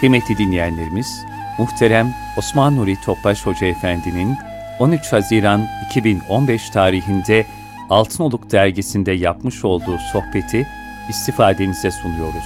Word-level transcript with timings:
Kıymetli 0.00 0.38
dinleyenlerimiz, 0.38 1.24
muhterem 1.58 2.14
Osman 2.36 2.76
Nuri 2.76 3.00
Topbaş 3.00 3.46
Hoca 3.46 3.66
Efendi'nin 3.66 4.36
13 4.78 5.12
Haziran 5.12 5.66
2015 5.90 6.70
tarihinde 6.70 7.46
Altınoluk 7.90 8.52
dergisinde 8.52 9.12
yapmış 9.12 9.64
olduğu 9.64 9.98
sohbeti 10.12 10.66
istifadenize 11.08 11.90
sunuyoruz. 11.90 12.44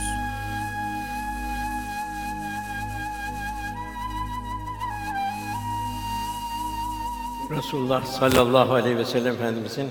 Resulullah 7.50 8.04
sallallahu 8.04 8.74
aleyhi 8.74 8.96
ve 8.98 9.04
sellem 9.04 9.34
Efendimizin 9.34 9.88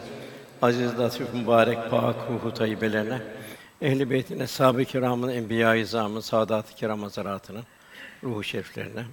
aziz, 0.61 1.00
latif, 1.00 1.34
mübarek, 1.34 1.91
pak, 1.91 2.16
ruhu 2.30 2.54
tayyibelerine, 2.54 3.21
ehl-i 3.84 4.09
beytin, 4.09 4.39
eshab-ı 4.39 4.86
kiramın, 4.86 5.29
enbiya-i 5.29 5.82
izamın, 5.82 6.19
saadat-ı 6.19 6.75
kiram 6.75 7.04
hazaratının 7.04 7.64
ruhu 8.23 8.43
şeriflerine, 8.43 9.06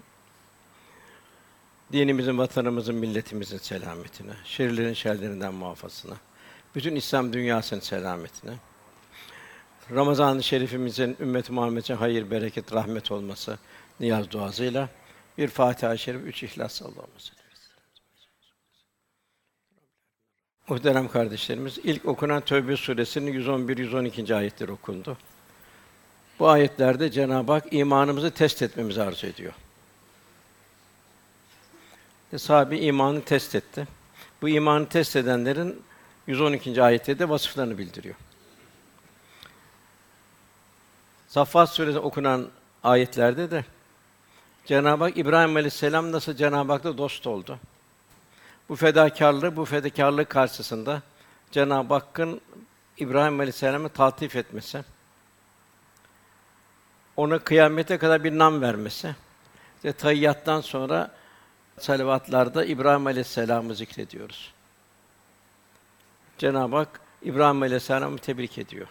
dinimizin, 1.93 2.38
vatanımızın, 2.38 2.95
milletimizin 2.95 3.59
selametine, 3.59 4.33
şerlerin 4.45 4.95
şerlerinden 4.95 5.55
muhafazasına, 5.55 6.16
bütün 6.74 6.96
İslam 6.96 7.33
dünyasının 7.33 7.80
selametine, 7.80 8.52
Ramazan-ı 9.95 10.43
Şerifimizin 10.43 11.16
ümmet-i 11.21 11.52
Muhammed'e 11.52 11.95
hayır, 11.95 12.30
bereket, 12.30 12.73
rahmet 12.73 13.10
olması 13.10 13.59
niyaz 14.01 14.30
duasıyla 14.30 14.88
bir 15.38 15.48
Fatiha-i 15.48 15.98
Şerif, 15.98 16.23
üç 16.27 16.43
İhlas 16.43 16.73
sallallahu 16.73 17.01
aleyhi 17.01 17.16
ve 17.16 17.21
sellem. 17.21 17.40
Muhterem 20.70 21.09
kardeşlerimiz, 21.09 21.79
ilk 21.84 22.05
okunan 22.05 22.41
Tövbe 22.41 22.77
suresinin 22.77 23.33
111 23.33 23.79
112. 23.79 24.34
ayetleri 24.34 24.73
okundu. 24.73 25.16
Bu 26.38 26.48
ayetlerde 26.48 27.10
Cenab-ı 27.10 27.52
Hak 27.52 27.73
imanımızı 27.73 28.30
test 28.30 28.63
etmemizi 28.63 29.02
arzu 29.02 29.26
ediyor. 29.26 29.52
Ve 32.32 32.38
Sahabe 32.38 32.79
imanı 32.79 33.24
test 33.24 33.54
etti. 33.54 33.88
Bu 34.43 34.48
imanı 34.48 34.88
test 34.88 35.16
edenlerin 35.16 35.82
112. 36.26 36.82
ayette 36.82 37.18
de 37.18 37.29
vasıflarını 37.29 37.79
bildiriyor. 37.79 38.15
Saffat 41.29 41.71
suresi 41.71 41.98
okunan 41.98 42.48
ayetlerde 42.85 43.51
de 43.51 43.65
Cenab-ı 44.66 45.04
Hak 45.04 45.18
İbrahim 45.18 45.57
Aleyhisselam 45.57 46.13
nasıl 46.13 46.35
Cenab-ı 46.35 46.73
Hak'la 46.73 46.98
dost 46.98 47.26
oldu? 47.26 47.59
Bu 48.71 48.76
fedakarlığı, 48.76 49.57
bu 49.57 49.65
fedakarlık 49.65 50.30
karşısında 50.30 51.02
Cenab-ı 51.51 51.95
Hakk'ın 51.95 52.40
İbrahim 52.99 53.40
Aleyhisselam'ı 53.40 53.88
tatif 53.88 54.37
etmesi, 54.37 54.85
ona 57.16 57.38
kıyamete 57.38 57.98
kadar 57.98 58.24
bir 58.24 58.38
nam 58.38 58.63
vermesi 58.63 59.16
ve 59.85 59.93
tahiyyattan 59.93 60.60
sonra 60.60 61.15
salavatlarda 61.79 62.65
İbrahim 62.65 63.07
Aleyhisselam'ı 63.07 63.74
zikrediyoruz. 63.74 64.54
Cenab-ı 66.38 66.76
Hak 66.76 67.00
İbrahim 67.22 67.62
Aleyhisselam'ı 67.62 68.19
tebrik 68.19 68.59
ediyor. 68.59 68.88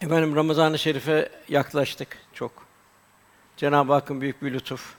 Efendim 0.00 0.36
Ramazan-ı 0.36 0.78
Şerif'e 0.78 1.32
yaklaştık 1.48 2.18
çok. 2.32 2.52
Cenab-ı 3.56 3.92
Hakk'ın 3.92 4.20
büyük 4.20 4.42
bir 4.42 4.52
lütuf. 4.52 4.97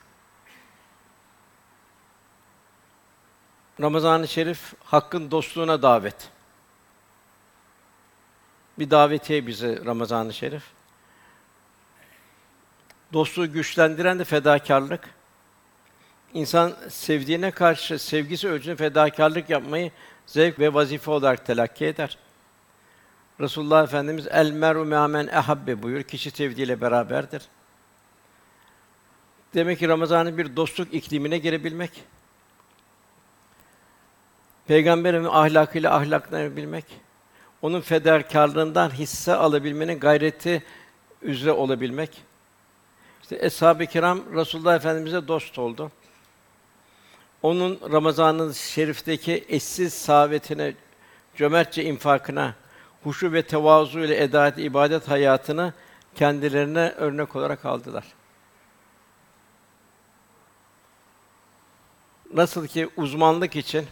Ramazan-ı 3.80 4.28
Şerif 4.28 4.72
Hakk'ın 4.84 5.30
dostluğuna 5.30 5.82
davet. 5.82 6.28
Bir 8.78 8.90
davetiye 8.90 9.46
bize 9.46 9.84
Ramazan-ı 9.84 10.34
Şerif. 10.34 10.62
Dostluğu 13.12 13.52
güçlendiren 13.52 14.18
de 14.18 14.24
fedakarlık. 14.24 15.10
İnsan 16.34 16.72
sevdiğine 16.88 17.50
karşı 17.50 17.98
sevgisi 17.98 18.48
ölçüsünde 18.48 18.76
fedakarlık 18.76 19.50
yapmayı 19.50 19.90
zevk 20.26 20.58
ve 20.58 20.74
vazife 20.74 21.10
olarak 21.10 21.46
telakki 21.46 21.86
eder. 21.86 22.18
Resulullah 23.40 23.84
Efendimiz 23.84 24.26
el 24.30 24.50
meru 24.50 24.84
me'amen 24.84 25.26
ehabbe 25.26 25.82
buyur. 25.82 26.02
Kişi 26.02 26.30
sevdiğiyle 26.30 26.80
beraberdir. 26.80 27.42
Demek 29.54 29.78
ki 29.78 29.88
Ramazan'ın 29.88 30.38
bir 30.38 30.56
dostluk 30.56 30.94
iklimine 30.94 31.38
girebilmek, 31.38 32.04
Peygamberin 34.70 35.24
ahlakıyla 35.24 35.94
ahlaklanabilmek, 35.94 36.84
onun 37.62 37.80
fedakarlığından 37.80 38.90
hisse 38.90 39.34
alabilmenin 39.34 40.00
gayreti 40.00 40.62
üzere 41.22 41.52
olabilmek. 41.52 42.22
İşte 43.22 43.38
eshab-ı 43.40 43.86
kiram 43.86 44.20
Resulullah 44.34 44.76
Efendimize 44.76 45.28
dost 45.28 45.58
oldu. 45.58 45.90
Onun 47.42 47.80
Ramazan'ın 47.92 48.52
şerifteki 48.52 49.44
eşsiz 49.48 49.94
savetine, 49.94 50.74
cömertçe 51.34 51.84
infakına, 51.84 52.54
huşu 53.02 53.32
ve 53.32 53.42
tevazu 53.42 54.00
ile 54.00 54.22
eda 54.22 54.48
ettiği 54.48 54.66
ibadet 54.66 55.08
hayatını 55.08 55.72
kendilerine 56.14 56.94
örnek 56.96 57.36
olarak 57.36 57.64
aldılar. 57.64 58.04
Nasıl 62.34 62.66
ki 62.66 62.88
uzmanlık 62.96 63.56
için 63.56 63.86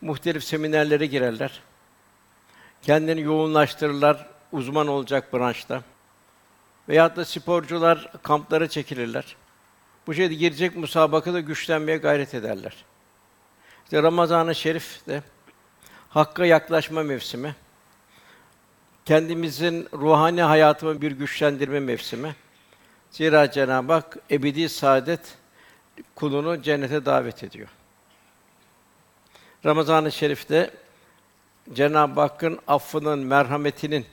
muhtelif 0.00 0.44
seminerlere 0.44 1.06
girerler. 1.06 1.60
Kendini 2.82 3.20
yoğunlaştırırlar 3.20 4.26
uzman 4.52 4.86
olacak 4.86 5.32
branşta. 5.32 5.82
Veyahut 6.88 7.16
da 7.16 7.24
sporcular 7.24 8.12
kamplara 8.22 8.68
çekilirler. 8.68 9.36
Bu 10.06 10.14
şekilde 10.14 10.34
girecek 10.34 10.76
musabakada 10.76 11.40
güçlenmeye 11.40 11.98
gayret 11.98 12.34
ederler. 12.34 12.84
İşte 13.84 14.02
Ramazan-ı 14.02 14.54
Şerif 14.54 15.06
de 15.06 15.22
Hakka 16.08 16.46
yaklaşma 16.46 17.02
mevsimi. 17.02 17.54
Kendimizin 19.04 19.88
ruhani 19.92 20.42
hayatımı 20.42 21.00
bir 21.00 21.12
güçlendirme 21.12 21.80
mevsimi. 21.80 22.36
Zira 23.10 23.50
Cenab-ı 23.50 23.92
Hak 23.92 24.16
ebedi 24.30 24.68
saadet 24.68 25.34
kulunu 26.14 26.62
cennete 26.62 27.04
davet 27.04 27.44
ediyor. 27.44 27.68
Ramazan-ı 29.66 30.12
Şerif'te 30.12 30.70
Cenab-ı 31.74 32.20
Hakk'ın 32.20 32.58
affının, 32.66 33.18
merhametinin 33.18 34.06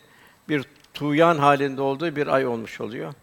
bir 0.49 0.65
tuyan 0.93 1.37
halinde 1.37 1.81
olduğu 1.81 2.15
bir 2.15 2.27
ay 2.27 2.47
olmuş 2.47 2.81
oluyor. 2.81 3.13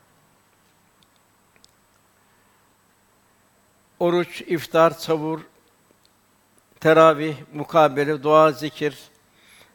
Oruç, 4.01 4.41
iftar, 4.41 4.91
savur, 4.91 5.41
teravih, 6.81 7.35
mukabele, 7.55 8.23
dua, 8.23 8.53
zikir, 8.53 8.99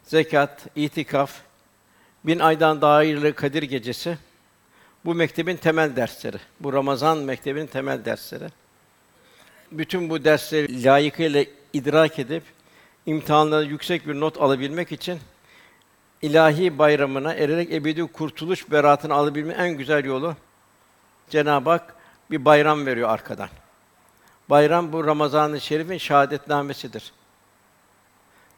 zekat, 0.03 0.67
itikaf, 0.75 1.41
bin 2.23 2.39
aydan 2.39 2.81
daha 2.81 2.95
hayırlı 2.95 3.35
Kadir 3.35 3.63
Gecesi 3.63 4.17
bu 5.05 5.15
mektebin 5.15 5.57
temel 5.57 5.95
dersleri. 5.95 6.37
Bu 6.59 6.73
Ramazan 6.73 7.17
mektebinin 7.17 7.67
temel 7.67 8.05
dersleri. 8.05 8.45
Bütün 9.71 10.09
bu 10.09 10.23
dersleri 10.23 10.83
layıkıyla 10.83 11.45
idrak 11.75 12.19
edip 12.19 12.43
imtihanlarda 13.05 13.63
yüksek 13.63 14.07
bir 14.07 14.19
not 14.19 14.41
alabilmek 14.41 14.91
için 14.91 15.19
ilahi 16.21 16.77
bayramına 16.77 17.33
ererek 17.33 17.71
ebedi 17.71 18.07
kurtuluş 18.07 18.71
beratını 18.71 19.13
alabilme 19.13 19.53
en 19.53 19.77
güzel 19.77 20.05
yolu 20.05 20.35
Cenab-ı 21.29 21.69
Hak 21.69 21.95
bir 22.31 22.45
bayram 22.45 22.85
veriyor 22.85 23.09
arkadan. 23.09 23.49
Bayram 24.49 24.93
bu 24.93 25.05
Ramazan-ı 25.05 25.61
Şerif'in 25.61 25.97
şahadetnamesidir. 25.97 27.13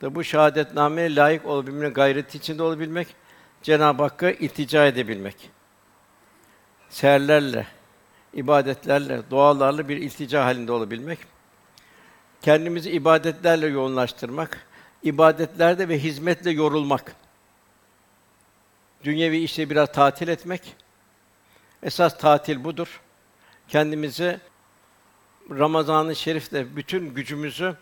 Da 0.01 0.16
bu 0.16 0.23
şahadetnameye 0.23 1.15
layık 1.15 1.45
olabilmenin 1.45 1.94
gayreti 1.94 2.38
içinde 2.38 2.63
olabilmek, 2.63 3.07
Cenab-ı 3.63 4.03
Hakk'a 4.03 4.31
iltica 4.31 4.86
edebilmek. 4.86 5.50
Seherlerle, 6.89 7.68
ibadetlerle, 8.33 9.21
dualarla 9.31 9.89
bir 9.89 9.97
iltica 9.97 10.45
halinde 10.45 10.71
olabilmek 10.71 11.19
kendimizi 12.42 12.92
ibadetlerle 12.92 13.68
yoğunlaştırmak, 13.68 14.68
ibadetlerde 15.04 15.89
ve 15.89 16.00
hizmetle 16.00 16.51
yorulmak. 16.51 17.16
Dünyevi 19.04 19.38
işte 19.38 19.69
biraz 19.69 19.92
tatil 19.92 20.28
etmek. 20.28 20.75
Esas 21.84 22.18
tatil 22.18 22.63
budur. 22.63 23.01
Kendimizi 23.68 24.39
Ramazan-ı 25.50 26.16
Şerif'te 26.16 26.75
bütün 26.75 27.13
gücümüzü 27.13 27.75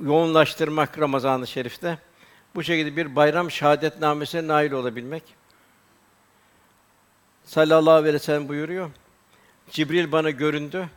yoğunlaştırmak 0.00 0.98
Ramazan-ı 0.98 1.46
Şerif'te. 1.46 1.98
Bu 2.54 2.62
şekilde 2.62 2.96
bir 2.96 3.16
bayram 3.16 3.50
şahadetnamesine 3.50 4.46
nail 4.46 4.72
olabilmek. 4.72 5.22
Sallallahu 7.44 7.94
aleyhi 7.94 8.14
ve 8.14 8.18
sellem 8.18 8.48
buyuruyor. 8.48 8.90
Cibril 9.70 10.12
bana 10.12 10.30
göründü 10.30 10.88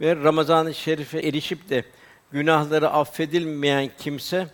ve 0.00 0.16
Ramazan-ı 0.16 0.74
Şerif'e 0.74 1.18
erişip 1.18 1.68
de 1.68 1.84
günahları 2.32 2.90
affedilmeyen 2.90 3.90
kimse 3.98 4.48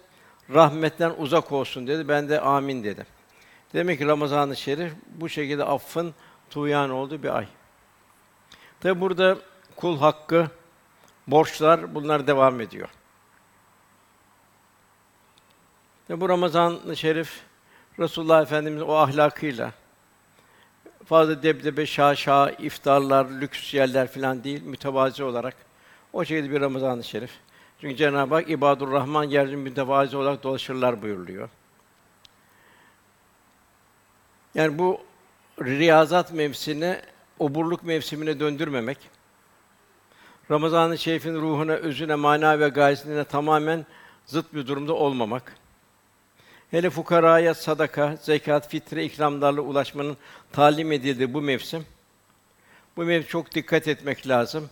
rahmetten 0.51 1.15
uzak 1.19 1.53
olsun 1.53 1.87
dedi. 1.87 2.09
Ben 2.09 2.29
de 2.29 2.41
amin 2.41 2.85
dedim. 2.85 3.07
Demek 3.75 3.99
ki 3.99 4.07
Ramazan-ı 4.07 4.57
Şerif 4.57 4.93
bu 5.07 5.29
şekilde 5.29 5.65
affın 5.65 6.15
tuğyan 6.51 6.91
olduğu 6.91 7.23
bir 7.23 7.37
ay. 7.37 7.47
Tabi 8.81 9.01
burada 9.01 9.39
kul 9.77 9.99
hakkı, 9.99 10.47
borçlar 11.27 11.95
bunlar 11.95 12.27
devam 12.27 12.61
ediyor. 12.61 12.89
Ve 16.11 16.21
bu 16.21 16.29
Ramazan-ı 16.29 16.97
Şerif 16.97 17.41
Resulullah 17.99 18.43
Efendimiz 18.43 18.83
o 18.83 18.95
ahlakıyla 18.95 19.73
fazla 21.05 21.43
debdebe, 21.43 21.87
şaşa, 21.87 22.51
iftarlar, 22.51 23.27
lüks 23.41 23.75
yerler 23.75 24.09
filan 24.09 24.45
değil, 24.45 24.63
mütevazi 24.63 25.25
olarak 25.25 25.57
o 26.13 26.25
şekilde 26.25 26.51
bir 26.51 26.61
Ramazan-ı 26.61 27.05
Şerif. 27.05 27.31
Çünkü 27.81 27.97
Cenab-ı 27.97 28.35
Hak 28.35 28.51
ibadur 28.51 28.93
Rahman 28.93 29.25
yeryüzünde 29.25 29.63
mütevazi 29.63 30.17
olarak 30.17 30.43
dolaşırlar 30.43 31.03
buyuruluyor. 31.03 31.49
Yani 34.55 34.79
bu 34.79 35.01
riyazat 35.63 36.33
mevsimini 36.33 36.97
oburluk 37.39 37.83
mevsimine 37.83 38.41
döndürmemek, 38.41 38.99
Ramazan-ı 40.51 40.99
Şerif'in 40.99 41.35
ruhuna, 41.35 41.73
özüne, 41.73 42.15
mana 42.15 42.61
ve 42.61 42.69
gayesine 42.69 43.25
tamamen 43.25 43.87
zıt 44.27 44.55
bir 44.55 44.67
durumda 44.67 44.93
olmamak. 44.93 45.57
Hele 46.73 46.91
fukaraya 46.91 47.55
sadaka, 47.55 48.17
zekat, 48.23 48.69
fitre 48.69 49.05
ikramlarla 49.05 49.61
ulaşmanın 49.61 50.17
talim 50.53 50.93
edildiği 50.93 51.35
bu 51.35 51.43
mevsim. 51.43 51.87
Bu 52.97 53.05
mevsim 53.05 53.31
çok 53.31 53.55
dikkat 53.55 53.89
etmek 53.89 54.29
lazım. 54.29 54.71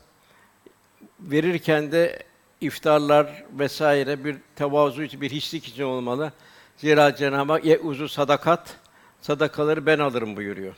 Verirken 1.21 1.93
de 1.93 2.23
iftarlar 2.61 3.45
vesaire 3.59 4.25
bir 4.25 4.37
tevazu 4.57 5.03
için, 5.03 5.21
bir 5.21 5.31
hiçlik 5.31 5.69
için 5.69 5.83
olmalı. 5.83 6.33
Zira 6.77 7.17
Cenab-ı 7.17 7.53
Hak 7.53 7.85
uzu 7.85 8.09
sadakat 8.09 8.77
sadakaları 9.21 9.87
ben 9.87 9.99
alırım 9.99 10.37
buyuruyor. 10.37 10.75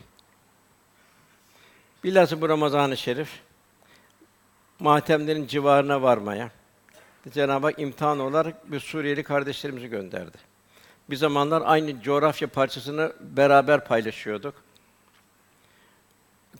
Bilhassa 2.05 2.41
bu 2.41 2.49
Ramazan-ı 2.49 2.97
Şerif 2.97 3.41
matemlerin 4.79 5.47
civarına 5.47 6.03
varmaya 6.03 6.51
Cenab-ı 7.31 7.67
Hak 7.67 7.79
imtihan 7.79 8.19
olarak 8.19 8.73
bir 8.73 8.81
Suriyeli 8.81 9.23
kardeşlerimizi 9.23 9.89
gönderdi. 9.89 10.51
Bir 11.12 11.17
zamanlar 11.17 11.62
aynı 11.67 12.03
coğrafya 12.03 12.49
parçasını 12.49 13.12
beraber 13.20 13.85
paylaşıyorduk. 13.85 14.55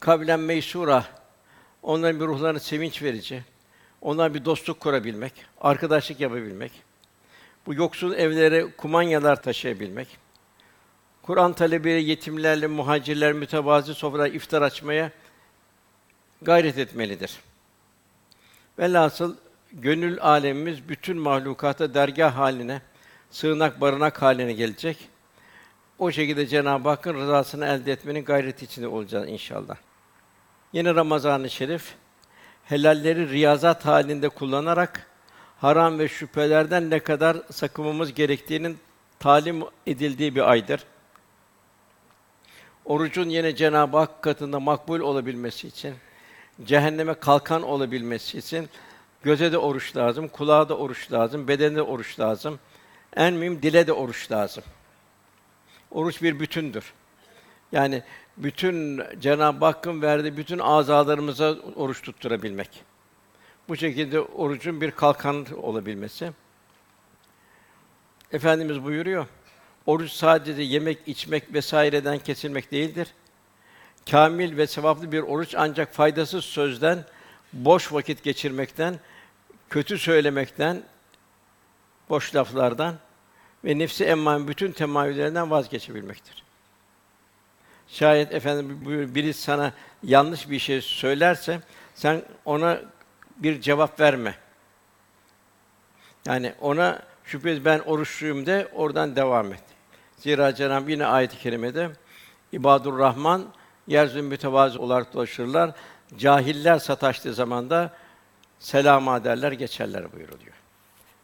Kavlen 0.01 0.41
meysura, 0.41 1.05
onların 1.83 2.21
bir 2.21 2.27
ruhlarına 2.27 2.59
sevinç 2.59 3.03
verici, 3.03 3.45
onlara 4.01 4.35
bir 4.35 4.45
dostluk 4.45 4.81
kurabilmek, 4.81 5.33
arkadaşlık 5.61 6.21
yapabilmek, 6.21 6.73
bu 7.67 7.75
yoksul 7.75 8.15
evlere 8.15 8.77
kumanyalar 8.77 9.43
taşıyabilmek, 9.43 10.19
Kur'an 11.23 11.53
talebeleri, 11.53 12.05
yetimlerle, 12.05 12.67
muhacirler, 12.67 13.33
mütevazi 13.33 13.95
sofralar 13.95 14.31
iftar 14.31 14.63
açmaya 14.63 15.11
gayret 16.43 16.79
etmelidir. 16.79 17.41
Velhasıl 18.79 19.37
gönül 19.73 20.21
alemimiz 20.21 20.89
bütün 20.89 21.19
mahlukata 21.19 21.95
dergah 21.95 22.37
haline, 22.37 22.83
sığınak 23.33 23.81
barınak 23.81 24.23
haline 24.23 24.53
gelecek. 24.53 25.09
O 25.99 26.11
şekilde 26.11 26.47
Cenab-ı 26.47 26.89
Hakk'ın 26.89 27.15
rızasını 27.15 27.67
elde 27.67 27.93
etmenin 27.93 28.25
gayreti 28.25 28.65
içinde 28.65 28.89
olacağız 28.89 29.29
inşallah. 29.29 29.77
Yine 30.73 30.95
Ramazan-ı 30.95 31.51
Şerif 31.51 31.95
helalleri 32.65 33.29
riyazat 33.29 33.87
halinde 33.87 34.29
kullanarak 34.29 35.07
haram 35.61 35.99
ve 35.99 36.09
şüphelerden 36.09 36.91
ne 36.91 36.99
kadar 36.99 37.37
sakınmamız 37.51 38.15
gerektiğinin 38.15 38.79
talim 39.19 39.63
edildiği 39.87 40.35
bir 40.35 40.51
aydır. 40.51 40.85
Orucun 42.85 43.29
yine 43.29 43.57
Cenab-ı 43.57 43.97
Hak 43.97 44.23
katında 44.23 44.61
makbul 44.61 45.01
olabilmesi 45.01 45.69
için, 45.69 45.95
cehenneme 46.65 47.15
kalkan 47.15 47.63
olabilmesi 47.63 48.39
için 48.39 48.69
göze 49.23 49.53
de 49.53 49.59
oruç 49.59 49.97
lazım, 49.97 50.29
kulağa 50.29 50.69
da 50.69 50.77
oruç 50.77 51.13
lazım, 51.13 51.49
bedene 51.49 51.77
de 51.77 51.83
oruç 51.83 52.21
lazım. 52.21 52.59
En 53.17 53.35
mühim 53.35 53.63
dile 53.63 53.87
de 53.87 53.93
oruç 53.93 54.33
lazım. 54.33 54.65
Oruç 55.91 56.23
bir 56.23 56.41
bütündür. 56.41 56.93
Yani 57.73 58.03
bütün 58.37 59.03
Cenab-ı 59.21 59.65
Hakk'ın 59.65 60.03
verdiği 60.03 60.37
bütün 60.37 60.59
azalarımıza 60.59 61.57
oruç 61.77 62.03
tutturabilmek. 62.03 62.83
Bu 63.69 63.77
şekilde 63.77 64.21
orucun 64.21 64.81
bir 64.81 64.91
kalkan 64.91 65.47
olabilmesi. 65.63 66.33
Efendimiz 68.33 68.85
buyuruyor. 68.85 69.27
Oruç 69.87 70.13
sadece 70.13 70.63
yemek, 70.63 70.99
içmek 71.07 71.55
vesaireden 71.55 72.19
kesilmek 72.19 72.73
değildir. 72.73 73.09
Kamil 74.11 74.57
ve 74.57 74.67
sevaplı 74.67 75.13
bir 75.13 75.21
oruç 75.21 75.55
ancak 75.59 75.95
faydasız 75.95 76.45
sözden, 76.45 77.05
boş 77.53 77.93
vakit 77.93 78.23
geçirmekten, 78.23 78.95
kötü 79.71 79.99
söylemekten, 79.99 80.83
boş 82.09 82.35
laflardan 82.35 82.95
ve 83.65 83.79
nefsi 83.79 84.05
emman 84.05 84.49
bütün 84.49 84.73
temayüllerinden 84.73 85.51
vazgeçebilmektir. 85.51 86.45
Şayet 87.89 88.35
efendim 88.35 88.81
biri 89.15 89.35
sana 89.35 89.73
yanlış 90.03 90.51
bir 90.51 90.59
şey 90.59 90.81
söylerse 90.81 91.61
sen 91.95 92.23
ona 92.45 92.81
bir 93.37 93.61
cevap 93.61 94.01
verme. 94.01 94.35
Yani 96.27 96.53
ona 96.61 97.03
şüphesiz 97.25 97.65
ben 97.65 97.79
oruçluyum 97.79 98.47
de 98.47 98.69
oradan 98.75 99.17
devam 99.17 99.53
et. 99.53 99.63
Zira 100.17 100.55
Cenab-ı 100.55 100.91
yine 100.91 101.07
ayet-i 101.07 101.39
kerimede 101.39 101.91
İbadur 102.53 102.99
Rahman 102.99 103.45
yeryüzünde 103.87 104.23
mütevazı 104.23 104.81
olarak 104.81 105.15
dolaşırlar. 105.15 105.71
Cahiller 106.19 106.79
sataştığı 106.79 107.35
zamanda 107.35 107.93
selama 108.59 109.25
derler, 109.25 109.53
geçerler 109.53 110.13
buyuruluyor. 110.13 110.62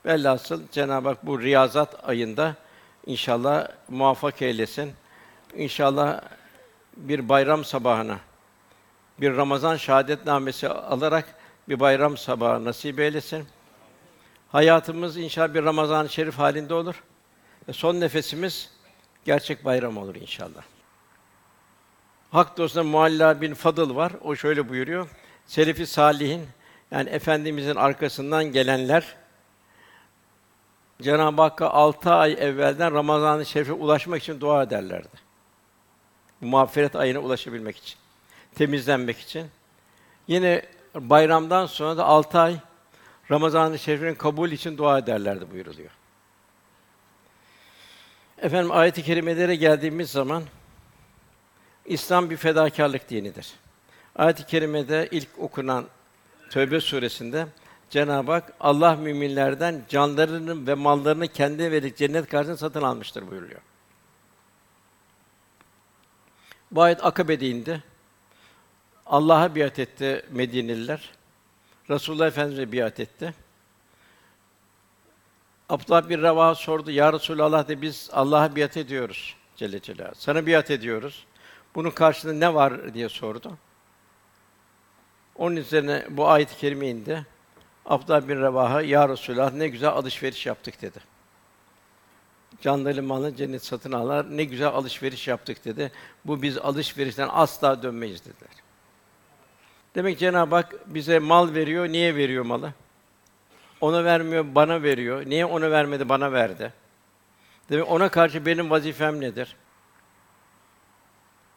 Velhasıl 0.08 0.62
Cenab-ı 0.72 1.08
Hak 1.08 1.26
bu 1.26 1.42
riyazat 1.42 2.08
ayında 2.08 2.54
inşallah 3.06 3.68
muvaffak 3.88 4.42
eylesin. 4.42 4.92
İnşallah 5.54 6.20
bir 6.96 7.28
bayram 7.28 7.64
sabahına 7.64 8.18
bir 9.20 9.36
Ramazan 9.36 9.76
şahadetnamesi 9.76 10.68
alarak 10.68 11.34
bir 11.68 11.80
bayram 11.80 12.16
sabahı 12.16 12.64
nasip 12.64 13.00
eylesin. 13.00 13.46
Hayatımız 14.52 15.16
inşallah 15.16 15.54
bir 15.54 15.64
Ramazan-ı 15.64 16.08
Şerif 16.08 16.38
halinde 16.38 16.74
olur. 16.74 17.02
Ve 17.68 17.72
son 17.72 18.00
nefesimiz 18.00 18.70
gerçek 19.24 19.64
bayram 19.64 19.96
olur 19.96 20.14
inşallah. 20.14 20.62
Hak 22.30 22.58
dostuna 22.58 22.82
Mualla 22.82 23.40
bin 23.40 23.54
Fadıl 23.54 23.96
var. 23.96 24.12
O 24.24 24.36
şöyle 24.36 24.68
buyuruyor. 24.68 25.08
Selefi 25.46 25.86
salihin 25.86 26.46
yani 26.90 27.10
efendimizin 27.10 27.76
arkasından 27.76 28.44
gelenler 28.44 29.16
Cenab-ı 31.02 31.42
Hakk'a 31.42 31.70
altı 31.70 32.10
ay 32.10 32.32
evvelden 32.32 32.94
Ramazan-ı 32.94 33.46
Şerif'e 33.46 33.72
ulaşmak 33.72 34.22
için 34.22 34.40
dua 34.40 34.62
ederlerdi. 34.62 35.28
Bu 36.42 36.46
mağfiret 36.46 36.96
ayına 36.96 37.18
ulaşabilmek 37.18 37.76
için, 37.76 37.98
temizlenmek 38.54 39.18
için. 39.18 39.46
Yine 40.28 40.62
bayramdan 40.94 41.66
sonra 41.66 41.96
da 41.96 42.04
altı 42.04 42.38
ay 42.38 42.56
Ramazan-ı 43.30 43.78
Şerif'in 43.78 44.14
kabul 44.14 44.50
için 44.50 44.78
dua 44.78 44.98
ederlerdi 44.98 45.50
buyuruluyor. 45.52 45.90
Efendim 48.38 48.70
ayet-i 48.72 49.02
kerimelere 49.02 49.56
geldiğimiz 49.56 50.10
zaman 50.10 50.42
İslam 51.84 52.30
bir 52.30 52.36
fedakarlık 52.36 53.10
dinidir. 53.10 53.52
Ayet-i 54.16 54.46
kerimede 54.46 55.08
ilk 55.10 55.28
okunan 55.38 55.84
Tövbe 56.50 56.80
suresinde 56.80 57.46
Cenab-ı 57.90 58.32
Hak 58.32 58.52
Allah 58.60 58.96
müminlerden 58.96 59.84
canlarını 59.88 60.66
ve 60.66 60.74
mallarını 60.74 61.28
kendi 61.28 61.72
verip 61.72 61.96
cennet 61.96 62.28
karşısında 62.28 62.56
satın 62.56 62.82
almıştır 62.82 63.30
buyuruyor. 63.30 63.60
Bu 66.70 66.82
ayet 66.82 67.04
Akabe'de 67.04 67.48
indi. 67.48 67.82
Allah'a 69.06 69.54
biat 69.54 69.78
etti 69.78 70.26
Medineliler. 70.30 71.10
Resulullah 71.90 72.26
Efendimiz'e 72.26 72.72
biat 72.72 73.00
etti. 73.00 73.34
Abdullah 75.68 76.08
bir 76.08 76.22
Rava 76.22 76.54
sordu. 76.54 76.90
Ya 76.90 77.12
Resulallah 77.12 77.68
de 77.68 77.82
biz 77.82 78.10
Allah'a 78.12 78.56
biat 78.56 78.76
ediyoruz 78.76 79.36
Celle 79.56 79.82
Celaluhu. 79.82 80.14
Sana 80.14 80.46
biat 80.46 80.70
ediyoruz. 80.70 81.26
Bunun 81.74 81.90
karşılığında 81.90 82.48
ne 82.48 82.54
var 82.54 82.94
diye 82.94 83.08
sordu. 83.08 83.58
Onun 85.36 85.56
üzerine 85.56 86.06
bu 86.10 86.28
ayet-i 86.28 86.56
kerime 86.56 86.88
indi. 86.88 87.26
Abdullah 87.88 88.28
bin 88.28 88.42
Revaha, 88.42 88.82
Ya 88.82 89.08
Resulallah 89.08 89.52
ne 89.52 89.68
güzel 89.68 89.90
alışveriş 89.90 90.46
yaptık 90.46 90.82
dedi. 90.82 90.98
Canlı 92.60 93.02
malı 93.02 93.36
cennet 93.36 93.64
satın 93.64 93.92
alır, 93.92 94.26
ne 94.30 94.44
güzel 94.44 94.68
alışveriş 94.68 95.28
yaptık 95.28 95.64
dedi. 95.64 95.92
Bu 96.24 96.42
biz 96.42 96.58
alışverişten 96.58 97.28
asla 97.32 97.82
dönmeyiz 97.82 98.20
dediler. 98.24 98.50
Demek 99.94 100.18
Cenab-ı 100.18 100.54
Hak 100.54 100.94
bize 100.94 101.18
mal 101.18 101.54
veriyor, 101.54 101.88
niye 101.88 102.16
veriyor 102.16 102.44
malı? 102.44 102.72
Ona 103.80 104.04
vermiyor, 104.04 104.54
bana 104.54 104.82
veriyor. 104.82 105.26
Niye 105.26 105.46
ona 105.46 105.70
vermedi, 105.70 106.08
bana 106.08 106.32
verdi? 106.32 106.72
Demek 107.70 107.90
ona 107.90 108.08
karşı 108.08 108.46
benim 108.46 108.70
vazifem 108.70 109.20
nedir? 109.20 109.56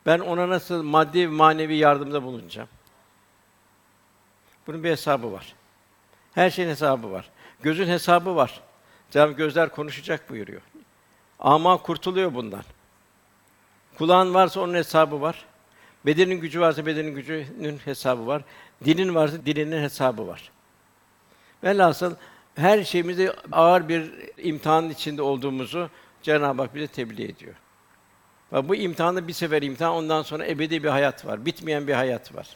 Ben 0.06 0.20
ona 0.20 0.50
nasıl 0.50 0.84
maddi 0.84 1.28
manevi 1.28 1.76
yardımda 1.76 2.24
bulunacağım? 2.24 2.70
Bunun 4.68 4.84
bir 4.84 4.90
hesabı 4.90 5.32
var. 5.32 5.56
Her 6.32 6.50
şeyin 6.50 6.70
hesabı 6.70 7.12
var. 7.12 7.30
Gözün 7.62 7.88
hesabı 7.88 8.36
var. 8.36 8.62
Cenab-ı 9.12 9.32
gözler 9.32 9.70
konuşacak 9.70 10.30
buyuruyor. 10.30 10.62
Ama 11.40 11.78
kurtuluyor 11.78 12.34
bundan. 12.34 12.64
Kulağın 13.98 14.34
varsa 14.34 14.60
onun 14.60 14.74
hesabı 14.74 15.22
var. 15.22 15.46
Bedenin 16.06 16.36
gücü 16.36 16.62
varsa 16.62 16.86
bedenin 16.86 17.16
gücünün 17.16 17.78
hesabı 17.78 18.28
var. 18.28 18.42
Dilin 18.86 19.16
varsa 19.16 19.46
dilinin 19.46 19.84
hesabı 19.84 20.28
var. 20.28 20.52
Velhasıl 21.64 22.16
her 22.56 22.84
şeyimizde 22.84 23.36
ağır 23.52 23.90
bir 23.90 24.12
imtihanın 24.38 24.90
içinde 24.90 25.22
olduğumuzu 25.22 25.90
Cenab-ı 26.24 26.62
Hak 26.62 26.76
bize 26.76 26.88
tebliğ 26.88 27.24
ediyor. 27.24 27.56
Ve 28.54 28.70
bu 28.70 28.76
imtihanı 28.76 29.28
bir 29.28 29.34
sefer 29.34 29.62
imtihan, 29.62 29.94
ondan 29.94 30.22
sonra 30.22 30.48
ebedi 30.48 30.84
bir 30.84 30.90
hayat 30.90 31.26
var. 31.26 31.46
Bitmeyen 31.46 31.88
bir 31.88 31.94
hayat 31.94 32.36
var. 32.36 32.48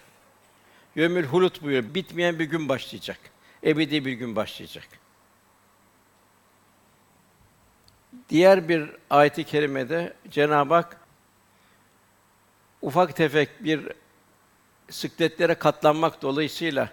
Yömül 0.96 1.26
hulut 1.26 1.62
buyuruyor. 1.62 1.94
Bitmeyen 1.94 2.40
bir 2.40 2.46
gün 2.46 2.70
başlayacak. 2.70 3.20
Ebedi 3.66 4.06
bir 4.06 4.12
gün 4.12 4.36
başlayacak. 4.36 4.88
Diğer 8.30 8.70
bir 8.70 8.90
ayet-i 9.10 9.44
kerimede 9.44 10.14
Cenab-ı 10.32 10.74
Hak 10.74 10.98
ufak 12.82 13.16
tefek 13.16 13.64
bir 13.64 13.92
sıkletlere 14.90 15.56
katlanmak 15.56 16.22
dolayısıyla 16.22 16.90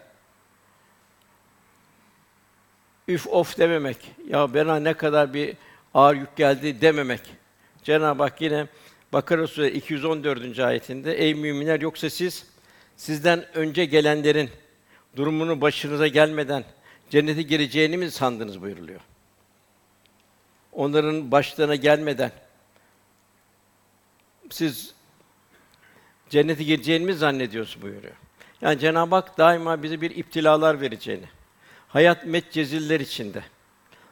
üf 3.08 3.26
of 3.26 3.58
dememek, 3.58 4.12
ya 4.28 4.54
bana 4.54 4.76
ne 4.76 4.94
kadar 4.94 5.34
bir 5.34 5.56
ağır 5.94 6.16
yük 6.16 6.36
geldi 6.36 6.80
dememek. 6.80 7.20
Cenab-ı 7.82 8.22
Hak 8.22 8.40
yine 8.40 8.66
Bakara 9.12 9.46
Suresi 9.46 9.76
214. 9.76 10.58
ayetinde 10.58 11.14
ey 11.14 11.34
müminler 11.34 11.80
yoksa 11.80 12.10
siz 12.10 12.46
sizden 12.96 13.56
önce 13.56 13.84
gelenlerin 13.84 14.50
durumunu 15.16 15.60
başınıza 15.60 16.06
gelmeden 16.06 16.64
cennete 17.10 17.42
gireceğini 17.42 17.96
mi 17.96 18.10
sandınız 18.10 18.62
buyuruluyor. 18.62 19.00
Onların 20.72 21.30
başlarına 21.30 21.74
gelmeden 21.74 22.32
siz 24.50 24.94
cennete 26.30 26.64
gireceğini 26.64 27.04
mi 27.04 27.14
zannediyorsun 27.14 27.82
buyuruyor. 27.82 28.14
Yani 28.60 28.78
Cenab-ı 28.78 29.14
Hak 29.14 29.38
daima 29.38 29.82
bize 29.82 30.00
bir 30.00 30.10
iptilalar 30.10 30.80
vereceğini, 30.80 31.26
hayat 31.88 32.26
metceziller 32.26 33.00
içinde, 33.00 33.42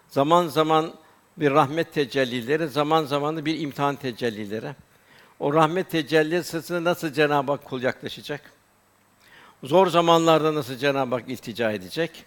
zaman 0.08 0.46
zaman 0.46 0.94
bir 1.36 1.50
rahmet 1.50 1.92
tecellileri, 1.92 2.68
zaman 2.68 3.04
zaman 3.04 3.36
da 3.36 3.44
bir 3.44 3.60
imtihan 3.60 3.96
tecellileri. 3.96 4.74
O 5.38 5.54
rahmet 5.54 5.90
tecelli 5.90 6.44
sırasında 6.44 6.84
nasıl 6.90 7.12
Cenab-ı 7.12 7.52
Hak 7.52 7.64
kul 7.64 7.82
yaklaşacak? 7.82 8.52
Zor 9.62 9.86
zamanlarda 9.86 10.54
nasıl 10.54 10.76
Cenab-ı 10.76 11.14
Hak 11.14 11.28
iltica 11.28 11.70
edecek? 11.70 12.24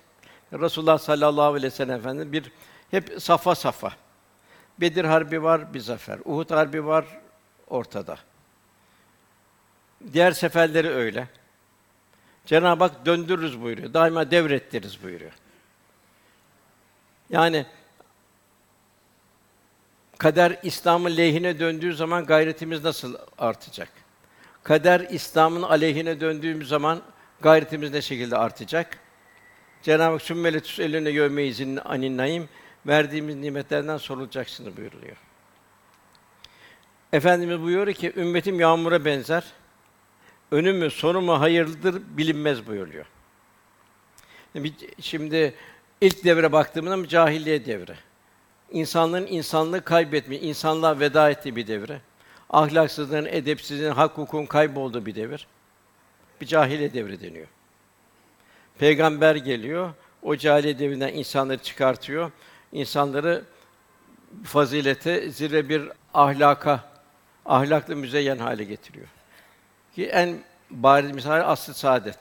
Resulullah 0.54 0.98
sallallahu 0.98 1.54
aleyhi 1.54 1.66
ve 1.66 1.76
sellem 1.76 2.00
Efendimiz 2.00 2.34
bir 2.34 2.52
hep 2.92 3.22
safa 3.22 3.56
safa. 3.56 3.94
Bedir 4.82 5.06
harbi 5.06 5.44
var, 5.44 5.74
bir 5.74 5.80
zafer. 5.80 6.20
Uhud 6.26 6.52
harbi 6.52 6.86
var 6.86 7.06
ortada. 7.68 8.18
Diğer 10.14 10.32
seferleri 10.32 10.90
öyle. 10.90 11.28
Cenab-ı 12.46 12.84
Hak 12.84 13.06
döndürürüz 13.06 13.62
buyuruyor. 13.62 13.94
Daima 13.94 14.32
devrettiririz 14.32 15.04
buyuruyor. 15.04 15.32
Yani 17.30 17.66
kader 20.18 20.60
İslam'ın 20.64 21.18
lehine 21.18 21.60
döndüğü 21.60 21.94
zaman 21.94 22.26
gayretimiz 22.26 22.84
nasıl 22.84 23.16
artacak? 23.38 23.90
Kader 24.64 25.00
İslam'ın 25.00 25.62
aleyhine 25.62 26.20
döndüğümüz 26.22 26.68
zaman 26.68 27.02
gayretimiz 27.42 27.92
ne 27.92 28.02
şekilde 28.02 28.38
artacak? 28.38 29.00
Cenab-ı 29.82 30.14
Hak 30.14 30.22
sümmele 30.22 30.60
tüselüne 30.60 31.10
yevme 31.10 31.44
izin 31.44 31.80
anin 31.86 32.18
naim 32.18 32.50
verdiğimiz 32.88 33.36
nimetlerden 33.36 33.98
sorulacaksınız 33.98 34.78
buyuruluyor. 34.78 35.18
Efendimiz 37.14 37.62
buyuruyor 37.62 37.98
ki 37.98 38.14
ümmetim 38.16 38.60
yağmura 38.60 39.06
benzer. 39.06 39.44
Önü 40.52 40.74
mü 40.74 40.90
sonu 40.90 41.22
mu 41.22 41.40
hayırlıdır 41.40 42.02
bilinmez 42.18 42.68
buyuruyor. 42.68 43.06
Şimdi 45.02 45.54
ilk 46.02 46.24
devre 46.24 46.52
baktığımızda 46.52 47.08
cahiliye 47.08 47.66
devri. 47.66 47.96
İnsanların 48.72 49.28
insanlığı 49.28 49.84
kaybetmiş, 49.84 50.40
insanlığa 50.42 51.00
veda 51.00 51.30
ettiği 51.30 51.56
bir 51.56 51.68
devre. 51.68 52.02
Ahlaksızlığın, 52.50 53.26
edepsizliğin, 53.26 53.92
hak 53.92 54.12
hukukun 54.12 54.46
kaybolduğu 54.46 55.06
bir 55.06 55.16
devir. 55.16 55.48
Bir 56.44 56.48
cahiliye 56.48 56.94
devri 56.94 57.22
deniyor. 57.22 57.48
Peygamber 58.80 59.36
geliyor, 59.36 59.94
o 60.24 60.36
cahiliye 60.36 60.80
devrinden 60.80 61.14
insanları 61.14 61.58
çıkartıyor. 61.58 62.32
İnsanları 62.72 63.44
fazilete, 64.44 65.30
zirve 65.30 65.70
bir 65.70 65.90
ahlaka, 66.14 66.90
ahlaklı 67.46 67.96
müzeyyen 67.96 68.38
hale 68.38 68.64
getiriyor. 68.64 69.08
Ki 69.96 70.06
en 70.06 70.44
bariz 70.70 71.12
misal 71.12 71.52
aslı 71.52 71.74
saadet. 71.74 72.20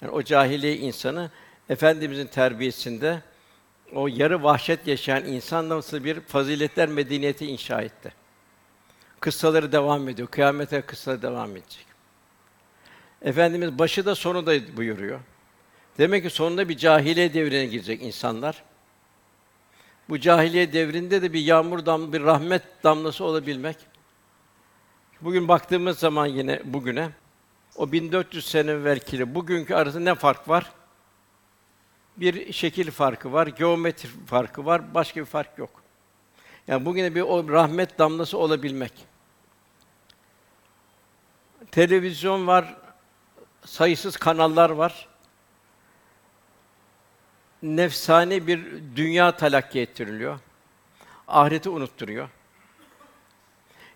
Yani 0.00 0.12
o 0.12 0.22
cahiliye 0.22 0.76
insanı 0.76 1.30
efendimizin 1.68 2.26
terbiyesinde 2.26 3.22
o 3.94 4.08
yarı 4.08 4.42
vahşet 4.42 4.86
yaşayan 4.86 5.24
insan 5.24 5.68
nasıl 5.68 6.04
bir 6.04 6.20
faziletler 6.20 6.88
medeniyeti 6.88 7.46
inşa 7.46 7.82
etti. 7.82 8.12
Kıssaları 9.20 9.72
devam 9.72 10.08
ediyor. 10.08 10.28
Kıyamete 10.28 10.80
kıssaları 10.80 11.22
devam 11.22 11.56
edecek. 11.56 11.89
Efendimiz 13.22 13.78
başı 13.78 14.06
da 14.06 14.14
sonu 14.14 14.46
da 14.46 14.76
buyuruyor. 14.76 15.20
Demek 15.98 16.22
ki 16.22 16.30
sonunda 16.30 16.68
bir 16.68 16.76
cahiliye 16.76 17.34
devrine 17.34 17.66
girecek 17.66 18.02
insanlar. 18.02 18.62
Bu 20.08 20.20
cahiliye 20.20 20.72
devrinde 20.72 21.22
de 21.22 21.32
bir 21.32 21.40
yağmur 21.40 21.86
dam, 21.86 22.12
bir 22.12 22.22
rahmet 22.22 22.62
damlası 22.84 23.24
olabilmek. 23.24 23.76
Bugün 25.20 25.48
baktığımız 25.48 25.98
zaman 25.98 26.26
yine 26.26 26.60
bugüne 26.64 27.10
o 27.76 27.92
1400 27.92 28.46
sene 28.46 28.70
evvelkiyle 28.70 29.34
bugünkü 29.34 29.74
arasında 29.74 30.02
ne 30.02 30.14
fark 30.14 30.48
var? 30.48 30.72
Bir 32.16 32.52
şekil 32.52 32.90
farkı 32.90 33.32
var, 33.32 33.46
geometri 33.46 34.08
farkı 34.26 34.66
var, 34.66 34.94
başka 34.94 35.20
bir 35.20 35.26
fark 35.26 35.58
yok. 35.58 35.82
Yani 36.68 36.84
bugüne 36.84 37.14
bir 37.14 37.20
o 37.20 37.48
rahmet 37.48 37.98
damlası 37.98 38.38
olabilmek. 38.38 38.92
Televizyon 41.70 42.46
var, 42.46 42.76
sayısız 43.64 44.16
kanallar 44.16 44.70
var. 44.70 45.08
Nefsani 47.62 48.46
bir 48.46 48.66
dünya 48.96 49.36
talakki 49.36 49.80
ettiriliyor. 49.80 50.40
Ahireti 51.28 51.68
unutturuyor. 51.68 52.28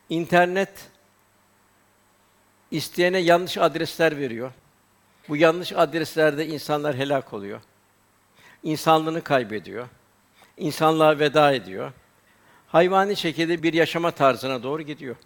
İnternet 0.09 0.91
isteyene 2.71 3.19
yanlış 3.19 3.59
adresler 3.59 4.17
veriyor. 4.17 4.53
Bu 5.29 5.37
yanlış 5.37 5.73
adreslerde 5.73 6.47
insanlar 6.47 6.97
helak 6.97 7.33
oluyor. 7.33 7.61
İnsanlığını 8.63 9.23
kaybediyor. 9.23 9.89
İnsanlığa 10.57 11.19
veda 11.19 11.53
ediyor. 11.53 11.93
Hayvani 12.67 13.17
şekilde 13.17 13.63
bir 13.63 13.73
yaşama 13.73 14.11
tarzına 14.11 14.63
doğru 14.63 14.83
gidiyor. 14.83 15.17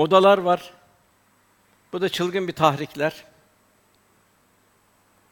Modalar 0.00 0.38
var. 0.38 0.72
Bu 1.92 2.00
da 2.00 2.08
çılgın 2.08 2.48
bir 2.48 2.52
tahrikler. 2.52 3.24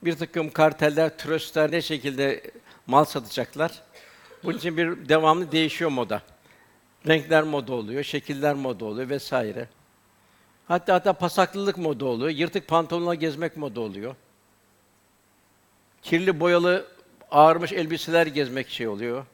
Bir 0.02 0.16
takım 0.16 0.50
karteller, 0.50 1.18
tröstler 1.18 1.72
ne 1.72 1.82
şekilde 1.82 2.50
mal 2.86 3.04
satacaklar. 3.04 3.82
Bunun 4.44 4.58
için 4.58 4.76
bir 4.76 5.08
devamlı 5.08 5.52
değişiyor 5.52 5.90
moda. 5.90 6.22
Renkler 7.06 7.42
moda 7.42 7.72
oluyor, 7.72 8.02
şekiller 8.02 8.54
moda 8.54 8.84
oluyor 8.84 9.08
vesaire. 9.08 9.68
Hatta 10.66 10.94
hatta 10.94 11.12
pasaklılık 11.12 11.78
moda 11.78 12.04
oluyor, 12.04 12.30
yırtık 12.30 12.68
pantolonla 12.68 13.14
gezmek 13.14 13.56
moda 13.56 13.80
oluyor. 13.80 14.14
Kirli 16.02 16.40
boyalı 16.40 16.86
ağarmış 17.30 17.72
elbiseler 17.72 18.26
gezmek 18.26 18.68
şey 18.68 18.88
oluyor. 18.88 19.26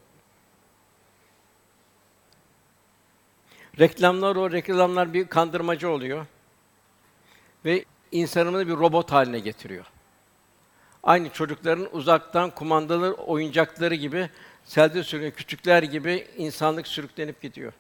Reklamlar 3.79 4.37
o 4.37 4.53
reklamlar 4.53 5.15
bir 5.15 5.27
kandırmacı 5.27 5.91
oluyor. 5.91 6.27
Ve 7.65 7.85
insanımızı 8.13 8.69
bir 8.69 8.73
robot 8.73 9.13
haline 9.13 9.39
getiriyor. 9.39 9.85
Aynı 11.03 11.29
çocukların 11.29 11.89
uzaktan 11.93 12.51
kumandalı 12.51 13.15
oyuncakları 13.15 13.95
gibi 13.95 14.31
selde 14.65 15.03
sürüyor, 15.03 15.33
küçükler 15.33 15.83
gibi 15.83 16.27
insanlık 16.37 16.87
sürüklenip 16.87 17.43
gidiyor. 17.43 17.73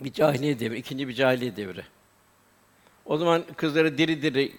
Bir 0.00 0.12
cahiliye 0.12 0.60
devri, 0.60 0.78
ikinci 0.78 1.08
bir 1.08 1.14
cahiliye 1.14 1.56
devri. 1.56 1.84
O 3.04 3.16
zaman 3.18 3.44
kızları 3.56 3.98
diri 3.98 4.22
diri 4.22 4.52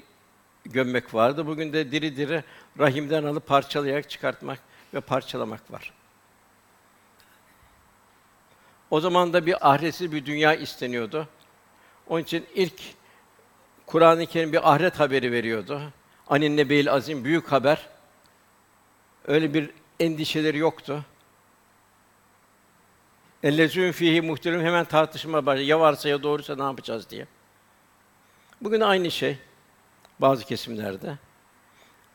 gömmek 0.65 1.13
vardı. 1.13 1.48
Bugün 1.48 1.74
de 1.74 1.91
diri 1.91 2.17
diri 2.17 2.43
rahimden 2.79 3.24
alıp 3.24 3.48
parçalayarak 3.48 4.10
çıkartmak 4.10 4.60
ve 4.93 5.01
parçalamak 5.01 5.72
var. 5.72 5.93
O 8.93 9.00
zaman 9.00 9.33
da 9.33 9.45
bir 9.45 9.71
ahiretsiz 9.71 10.12
bir 10.12 10.25
dünya 10.25 10.55
isteniyordu. 10.55 11.27
Onun 12.07 12.23
için 12.23 12.45
ilk 12.55 12.81
Kur'an-ı 13.85 14.25
Kerim 14.25 14.53
bir 14.53 14.71
ahiret 14.71 15.00
haberi 15.00 15.31
veriyordu. 15.31 15.81
Anin 16.27 16.57
nebeil 16.57 16.91
azim 16.91 17.23
büyük 17.23 17.51
haber. 17.51 17.89
Öyle 19.27 19.53
bir 19.53 19.69
endişeleri 20.00 20.57
yoktu. 20.57 21.05
Ellezûn 23.43 23.91
fihi 23.91 24.21
muhtelif 24.21 24.62
hemen 24.62 24.85
tartışma 24.85 25.45
başladı. 25.45 25.63
Ya 25.63 25.79
varsa 25.79 26.09
ya 26.09 26.23
doğruysa 26.23 26.55
ne 26.55 26.63
yapacağız 26.63 27.09
diye. 27.09 27.27
Bugün 28.62 28.81
aynı 28.81 29.12
şey 29.12 29.38
bazı 30.19 30.45
kesimlerde. 30.45 31.17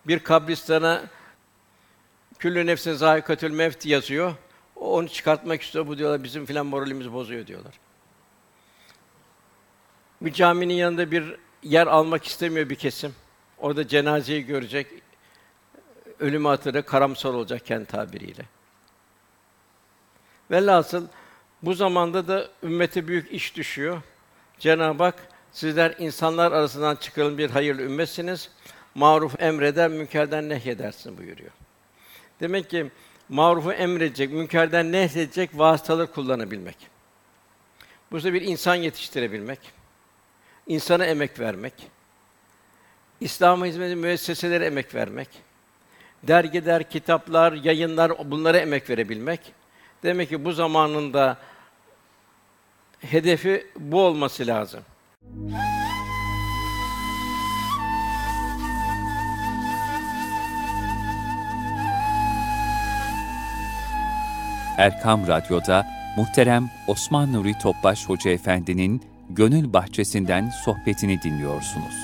Bir 0.06 0.18
kabristana 0.18 1.02
küllü 2.38 2.66
nefsin 2.66 2.92
zâikatül 2.92 3.50
mevt 3.50 3.86
yazıyor. 3.86 4.34
Onu 4.88 5.08
çıkartmak 5.08 5.62
istiyor. 5.62 5.86
Bu 5.86 5.98
diyorlar 5.98 6.24
bizim 6.24 6.46
filan 6.46 6.66
moralimizi 6.66 7.12
bozuyor 7.12 7.46
diyorlar. 7.46 7.80
Bir 10.20 10.32
caminin 10.32 10.74
yanında 10.74 11.10
bir 11.10 11.36
yer 11.62 11.86
almak 11.86 12.24
istemiyor 12.24 12.70
bir 12.70 12.74
kesim. 12.74 13.14
Orada 13.58 13.88
cenazeyi 13.88 14.46
görecek. 14.46 14.86
Ölüm 16.20 16.44
hatırı 16.44 16.82
karamsar 16.82 17.30
olacak 17.30 17.66
kendi 17.66 17.86
tabiriyle. 17.86 18.42
Velhasıl 20.50 21.06
bu 21.62 21.74
zamanda 21.74 22.28
da 22.28 22.48
ümmete 22.62 23.08
büyük 23.08 23.32
iş 23.32 23.56
düşüyor. 23.56 24.02
Cenab-ı 24.58 25.02
Hak 25.02 25.28
sizler 25.52 25.94
insanlar 25.98 26.52
arasından 26.52 26.96
çıkarılan 26.96 27.38
bir 27.38 27.50
hayırlı 27.50 27.82
ümmetsiniz. 27.82 28.50
Maruf 28.94 29.42
emreder, 29.42 29.88
münkerden 29.88 30.48
nehyedersin 30.48 31.18
buyuruyor. 31.18 31.50
Demek 32.40 32.70
ki 32.70 32.90
marufu 33.28 33.72
emredecek, 33.72 34.32
münkerden 34.32 34.92
nehyedecek 34.92 35.50
vasıtaları 35.54 36.12
kullanabilmek. 36.12 36.76
Bu 38.12 38.22
da 38.22 38.32
bir 38.32 38.42
insan 38.42 38.74
yetiştirebilmek, 38.74 39.58
insana 40.66 41.06
emek 41.06 41.40
vermek, 41.40 41.72
İslam'a 43.20 43.66
hizmet 43.66 43.96
müesseselere 43.96 44.66
emek 44.66 44.94
vermek, 44.94 45.28
dergiler, 46.22 46.90
kitaplar, 46.90 47.52
yayınlar 47.52 48.30
bunlara 48.30 48.58
emek 48.58 48.90
verebilmek. 48.90 49.40
Demek 50.02 50.28
ki 50.28 50.44
bu 50.44 50.52
zamanında 50.52 51.36
hedefi 53.00 53.66
bu 53.76 54.02
olması 54.02 54.46
lazım. 54.46 54.80
Erkam 64.78 65.26
Radyo'da 65.26 65.86
muhterem 66.16 66.70
Osman 66.86 67.32
Nuri 67.32 67.58
Topbaş 67.58 68.08
Hoca 68.08 68.30
Efendi'nin 68.30 69.02
Gönül 69.30 69.72
Bahçesinden 69.72 70.50
sohbetini 70.64 71.22
dinliyorsunuz. 71.22 71.94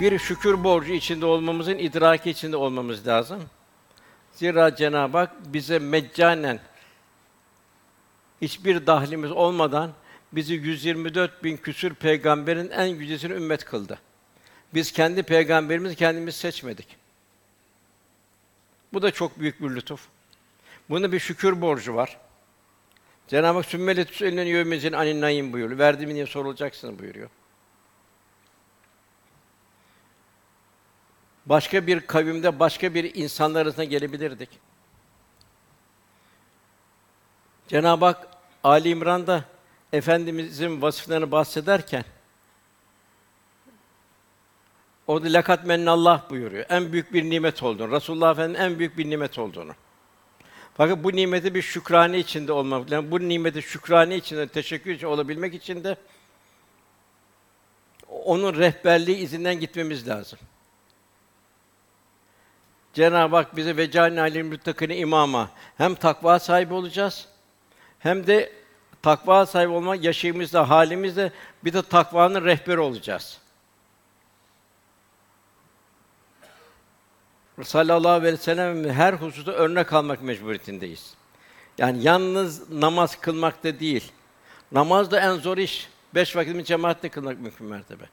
Bir 0.00 0.18
şükür 0.18 0.64
borcu 0.64 0.92
içinde 0.92 1.26
olmamızın 1.26 1.78
idraki 1.78 2.30
içinde 2.30 2.56
olmamız 2.56 3.06
lazım. 3.06 3.42
Zira 4.32 4.76
Cenab-ı 4.76 5.18
Hak 5.18 5.32
bize 5.52 5.78
meccanen 5.78 6.60
hiçbir 8.42 8.86
dahlimiz 8.86 9.30
olmadan 9.30 9.90
bizi 10.32 10.54
124 10.54 11.44
bin 11.44 11.56
küsür 11.56 11.94
peygamberin 11.94 12.70
en 12.70 12.86
yücesini 12.86 13.32
ümmet 13.32 13.64
kıldı. 13.64 13.98
Biz 14.74 14.92
kendi 14.92 15.22
peygamberimizi 15.22 15.96
kendimiz 15.96 16.36
seçmedik. 16.36 16.97
Bu 18.92 19.02
da 19.02 19.10
çok 19.10 19.40
büyük 19.40 19.62
bir 19.62 19.70
lütuf. 19.70 20.08
Bunda 20.90 21.12
bir 21.12 21.18
şükür 21.18 21.60
borcu 21.60 21.94
var. 21.94 22.18
Cenab-ı 23.28 23.58
Hak 23.58 23.66
sümmele 23.66 24.04
tüselinden 24.04 24.44
yevmezin 24.44 24.92
anin 24.92 25.20
naim 25.20 25.52
buyuruyor. 25.52 25.78
Verdiğimi 25.78 26.14
niye 26.14 26.26
sorulacaksın 26.26 26.98
buyuruyor. 26.98 27.30
Başka 31.46 31.86
bir 31.86 32.00
kavimde 32.00 32.58
başka 32.58 32.94
bir 32.94 33.14
insanlar 33.14 33.62
arasına 33.62 33.84
gelebilirdik. 33.84 34.48
Cenab-ı 37.68 38.04
Hak 38.04 38.26
Ali 38.64 38.88
İmran'da 38.88 39.44
efendimizin 39.92 40.82
vasıflarını 40.82 41.30
bahsederken 41.30 42.04
Orada 45.08 45.32
lakat 45.32 45.66
mennallah 45.66 46.30
buyuruyor. 46.30 46.64
En 46.68 46.92
büyük 46.92 47.12
bir 47.12 47.30
nimet 47.30 47.62
olduğunu, 47.62 47.92
Resulullah 47.92 48.30
Efendimiz'in 48.30 48.64
en 48.64 48.78
büyük 48.78 48.98
bir 48.98 49.10
nimet 49.10 49.38
olduğunu. 49.38 49.72
Fakat 50.76 51.04
bu 51.04 51.12
nimeti 51.12 51.54
bir 51.54 51.62
şükrane 51.62 52.18
içinde 52.18 52.52
olmak, 52.52 52.90
yani 52.90 53.10
bu 53.10 53.28
nimeti 53.28 53.62
şükrane 53.62 54.16
içinde, 54.16 54.48
teşekkür 54.48 54.90
için 54.90 55.06
olabilmek 55.06 55.54
için 55.54 55.84
de 55.84 55.96
onun 58.08 58.56
rehberliği 58.56 59.16
izinden 59.16 59.60
gitmemiz 59.60 60.08
lazım. 60.08 60.38
Cenab-ı 62.94 63.36
Hak 63.36 63.56
bize 63.56 63.76
ve 63.76 63.90
câlnâ 63.90 64.22
lil 64.22 64.44
muttaqîne 64.44 64.96
imama 64.96 65.50
hem 65.76 65.94
takva 65.94 66.38
sahibi 66.38 66.74
olacağız 66.74 67.28
hem 67.98 68.26
de 68.26 68.52
takva 69.02 69.46
sahibi 69.46 69.72
olmak 69.72 70.04
yaşayımızda, 70.04 70.68
halimizde 70.68 71.32
bir 71.64 71.72
de 71.72 71.82
takvanın 71.82 72.44
rehberi 72.44 72.80
olacağız. 72.80 73.38
Sallallahu 77.64 78.12
aleyhi 78.12 78.32
ve 78.32 78.36
sellem 78.36 78.90
her 78.90 79.12
hususta 79.12 79.52
örnek 79.52 79.92
almak 79.92 80.22
mecburiyetindeyiz. 80.22 81.14
Yani 81.78 82.02
yalnız 82.02 82.70
namaz 82.70 83.20
kılmak 83.20 83.64
da 83.64 83.80
değil. 83.80 84.12
Namaz 84.72 85.10
da 85.10 85.20
en 85.20 85.34
zor 85.34 85.58
iş. 85.58 85.88
Beş 86.14 86.36
vakit 86.36 86.66
cemaatle 86.66 87.08
kılmak 87.08 87.40
mümkün 87.40 87.66
mertebe. 87.66 88.04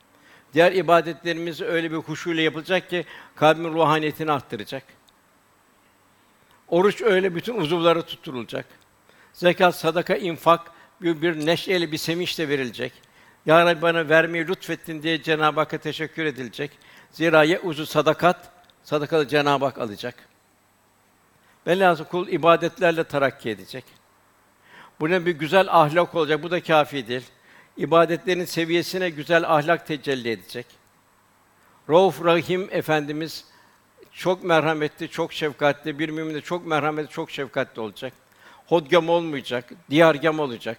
Diğer 0.53 0.71
ibadetlerimiz 0.71 1.61
öyle 1.61 1.91
bir 1.91 1.97
huşuyla 1.97 2.43
yapılacak 2.43 2.89
ki 2.89 3.05
kalbin 3.35 3.63
ruhaniyetini 3.63 4.31
arttıracak. 4.31 4.83
Oruç 6.67 7.01
öyle 7.01 7.35
bütün 7.35 7.57
uzuvları 7.57 8.01
tutturulacak. 8.01 8.65
Zekat, 9.33 9.75
sadaka, 9.75 10.15
infak 10.15 10.71
bir, 11.01 11.21
bir 11.21 11.45
neşeyle, 11.45 11.91
bir 11.91 11.97
sevinçle 11.97 12.49
verilecek. 12.49 12.93
Ya 13.45 13.65
Rabbi 13.65 13.81
bana 13.81 14.09
vermeyi 14.09 14.47
lütfettin 14.47 15.03
diye 15.03 15.23
Cenab-ı 15.23 15.59
Hakk'a 15.59 15.77
teşekkür 15.77 16.25
edilecek. 16.25 16.71
Zira 17.11 17.43
ye 17.43 17.59
uzu 17.59 17.85
sadakat 17.85 18.54
sadakalı 18.85 19.27
Cenab-ı 19.27 19.65
Hak 19.65 19.77
alacak. 19.77 20.15
Velhâsıl 21.67 22.03
kul 22.05 22.27
ibadetlerle 22.27 23.03
terakki 23.03 23.49
edecek. 23.49 23.83
Bu 24.99 25.09
ne 25.09 25.25
bir 25.25 25.31
güzel 25.31 25.67
ahlak 25.69 26.15
olacak. 26.15 26.43
Bu 26.43 26.51
da 26.51 26.63
kâfi 26.63 27.07
değil. 27.07 27.23
İbadetlerin 27.77 28.45
seviyesine 28.45 29.09
güzel 29.09 29.55
ahlak 29.55 29.87
tecelli 29.87 30.29
edecek. 30.29 30.65
Rauf 31.89 32.23
Rahim 32.23 32.67
Efendimiz 32.71 33.45
çok 34.11 34.43
merhametli, 34.43 35.09
çok 35.09 35.33
şefkatli, 35.33 35.99
bir 35.99 36.09
mümin 36.09 36.33
de 36.33 36.41
çok 36.41 36.65
merhametli, 36.65 37.09
çok 37.09 37.31
şefkatli 37.31 37.81
olacak. 37.81 38.13
Hodgam 38.67 39.09
olmayacak, 39.09 39.69
diyargam 39.89 40.39
olacak. 40.39 40.77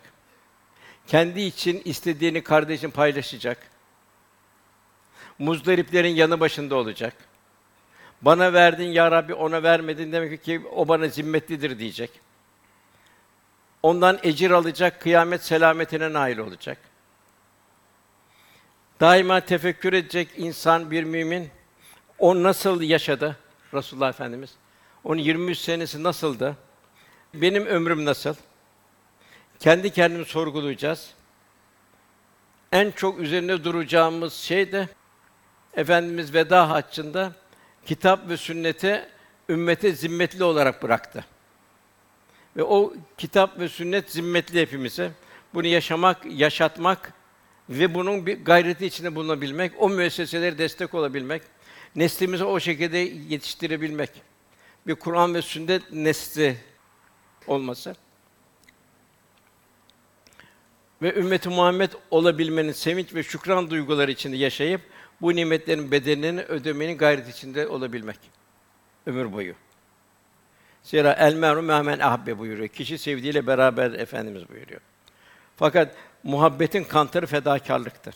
Kendi 1.07 1.41
için 1.41 1.83
istediğini 1.85 2.43
kardeşin 2.43 2.91
paylaşacak. 2.91 3.59
Muzdariplerin 5.39 6.15
yanı 6.15 6.41
başında 6.41 6.77
olacak. 6.77 7.15
Bana 8.27 8.53
verdin 8.53 8.85
ya 8.85 9.11
Rabbi 9.11 9.35
ona 9.35 9.63
vermedin 9.63 10.13
demek 10.13 10.45
ki 10.45 10.63
o 10.75 10.89
bana 10.89 11.09
zimmetlidir 11.09 11.79
diyecek. 11.79 12.11
Ondan 13.83 14.19
ecir 14.23 14.51
alacak, 14.51 15.01
kıyamet 15.01 15.45
selametine 15.45 16.13
nail 16.13 16.39
olacak. 16.39 16.79
Daima 19.01 19.41
tefekkür 19.41 19.93
edecek 19.93 20.29
insan 20.37 20.91
bir 20.91 21.05
mümin. 21.05 21.51
O 22.19 22.43
nasıl 22.43 22.83
yaşadı 22.83 23.37
Resulullah 23.75 24.09
Efendimiz? 24.09 24.55
Onun 25.05 25.21
23 25.21 25.59
senesi 25.59 26.03
nasıldı? 26.03 26.57
Benim 27.35 27.67
ömrüm 27.67 28.05
nasıl? 28.05 28.35
Kendi 29.59 29.91
kendimizi 29.91 30.31
sorgulayacağız. 30.31 31.11
En 32.73 32.91
çok 32.91 33.19
üzerinde 33.19 33.65
duracağımız 33.65 34.35
şey 34.35 34.73
de 34.73 34.89
Efendimiz 35.75 36.35
veda 36.35 36.71
haccında 36.71 37.33
kitap 37.87 38.29
ve 38.29 38.37
sünnete 38.37 39.09
ümmete 39.49 39.93
zimmetli 39.93 40.45
olarak 40.45 40.83
bıraktı. 40.83 41.25
Ve 42.57 42.63
o 42.63 42.95
kitap 43.19 43.59
ve 43.59 43.69
sünnet 43.69 44.11
zimmetli 44.11 44.61
hepimize. 44.61 45.11
Bunu 45.55 45.67
yaşamak, 45.67 46.27
yaşatmak 46.31 47.13
ve 47.69 47.95
bunun 47.95 48.27
bir 48.27 48.45
gayreti 48.45 48.87
içinde 48.87 49.15
bulunabilmek, 49.15 49.73
o 49.79 49.89
müesseselere 49.89 50.59
destek 50.59 50.95
olabilmek, 50.95 51.43
neslimizi 51.97 52.45
o 52.45 52.61
şekilde 52.61 52.99
yetiştirebilmek. 52.99 54.11
Bir 54.87 54.95
Kur'an 54.95 55.35
ve 55.35 55.43
sünnet 55.43 55.93
nesli 55.93 56.57
olması 57.47 57.97
ve 61.03 61.15
ümmeti 61.15 61.49
Muhammed 61.49 61.93
olabilmenin 62.11 62.73
sevinç 62.73 63.15
ve 63.15 63.23
şükran 63.23 63.71
duyguları 63.71 64.11
içinde 64.11 64.37
yaşayıp 64.37 64.81
bu 65.21 65.37
nimetlerin 65.37 65.91
bedelini 65.91 66.43
ödemenin 66.43 66.99
gayret 66.99 67.29
içinde 67.29 67.69
olabilmek 67.69 68.19
ömür 69.07 69.33
boyu. 69.33 69.55
Zira 70.83 71.13
el 71.13 71.35
meru 71.35 71.63
mehmen 71.63 71.99
ahbe 71.99 72.39
buyuruyor. 72.39 72.69
Kişi 72.69 72.99
sevdiğiyle 72.99 73.47
beraber 73.47 73.93
Efendimiz 73.93 74.49
buyuruyor. 74.49 74.81
Fakat 75.57 75.95
muhabbetin 76.23 76.85
kantarı 76.85 77.27
fedakarlıktır. 77.27 78.15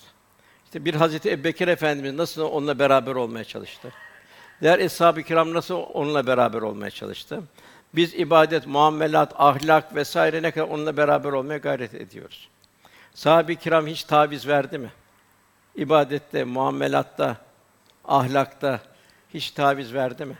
İşte 0.64 0.84
bir 0.84 0.94
Hazreti 0.94 1.30
Ebubekir 1.30 1.68
Efendimiz 1.68 2.14
nasıl 2.14 2.42
onunla 2.42 2.78
beraber 2.78 3.14
olmaya 3.14 3.44
çalıştı? 3.44 3.92
Diğer 4.60 4.78
eshab-ı 4.78 5.22
kiram 5.22 5.54
nasıl 5.54 5.74
onunla 5.74 6.26
beraber 6.26 6.62
olmaya 6.62 6.90
çalıştı? 6.90 7.42
Biz 7.94 8.14
ibadet, 8.14 8.66
muamelat, 8.66 9.32
ahlak 9.36 9.94
vesaire 9.94 10.42
ne 10.42 10.50
kadar 10.50 10.68
onunla 10.68 10.96
beraber 10.96 11.32
olmaya 11.32 11.58
gayret 11.58 11.94
ediyoruz. 11.94 12.48
Sahabe-i 13.14 13.56
kiram 13.56 13.86
hiç 13.86 14.04
taviz 14.04 14.48
verdi 14.48 14.78
mi? 14.78 14.90
İbadette, 15.76 16.44
muamelatta, 16.44 17.36
ahlakta 18.04 18.80
hiç 19.34 19.50
taviz 19.50 19.94
verdi 19.94 20.24
mi? 20.24 20.38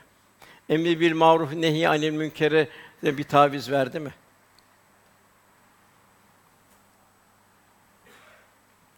Emri 0.69 1.01
bil 1.01 1.15
maruf 1.15 1.53
nehi 1.53 1.89
anil 1.89 2.11
münkere 2.11 2.69
de 3.03 3.19
bir 3.19 3.25
taviz 3.25 3.71
verdi 3.71 4.01
mi? 4.01 4.15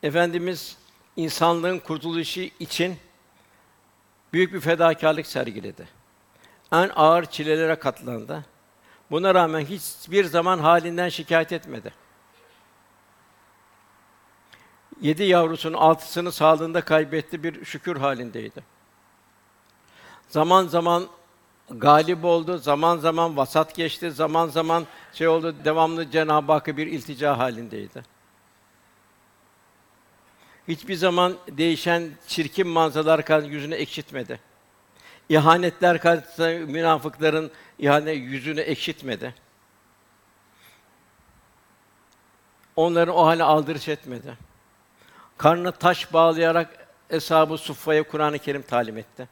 Efendimiz 0.03 0.79
insanlığın 1.17 1.79
kurtuluşu 1.79 2.41
için 2.41 2.99
büyük 4.33 4.53
bir 4.53 4.61
fedakarlık 4.61 5.27
sergiledi. 5.27 5.89
En 6.73 6.91
ağır 6.95 7.25
çilelere 7.25 7.75
katlandı. 7.79 8.45
Buna 9.11 9.35
rağmen 9.35 9.61
hiçbir 9.61 10.25
zaman 10.25 10.59
halinden 10.59 11.09
şikayet 11.09 11.53
etmedi. 11.53 11.93
Yedi 15.03 15.23
yavrusunun 15.23 15.77
altısını 15.77 16.33
sağlığında 16.33 16.81
kaybetti, 16.81 17.43
bir 17.43 17.65
şükür 17.65 17.97
halindeydi. 17.97 18.63
Zaman 20.29 20.67
zaman 20.67 21.09
galip 21.71 22.25
oldu, 22.25 22.59
zaman 22.59 22.99
zaman 22.99 23.37
vasat 23.37 23.75
geçti, 23.75 24.11
zaman 24.11 24.49
zaman 24.49 24.87
şey 25.13 25.29
oldu, 25.29 25.55
devamlı 25.65 26.11
Cenab-ı 26.11 26.53
Hakk'a 26.53 26.77
bir 26.77 26.87
iltica 26.87 27.39
halindeydi. 27.39 28.03
Hiçbir 30.69 30.95
zaman 30.95 31.37
değişen 31.49 32.11
çirkin 32.27 32.69
manzaralar 32.69 33.25
karşısında 33.25 33.55
yüzünü 33.55 33.75
ekşitmedi. 33.75 34.41
İhanetler 35.29 36.01
karşısında 36.01 36.49
münafıkların 36.49 37.51
ihanet 37.79 38.17
yüzünü 38.17 38.61
ekşitmedi. 38.61 39.35
Onların 42.77 43.15
o 43.15 43.27
hale 43.27 43.45
aldırış 43.45 43.89
etmedi. 43.89 44.52
Karnına 45.43 45.73
taş 45.73 46.13
bağlayarak 46.13 46.87
eshab-ı 47.11 47.59
suffaya 47.59 48.03
Kur'an-ı 48.03 48.39
Kerim 48.39 48.63
talim 48.63 48.99
etti. 48.99 49.29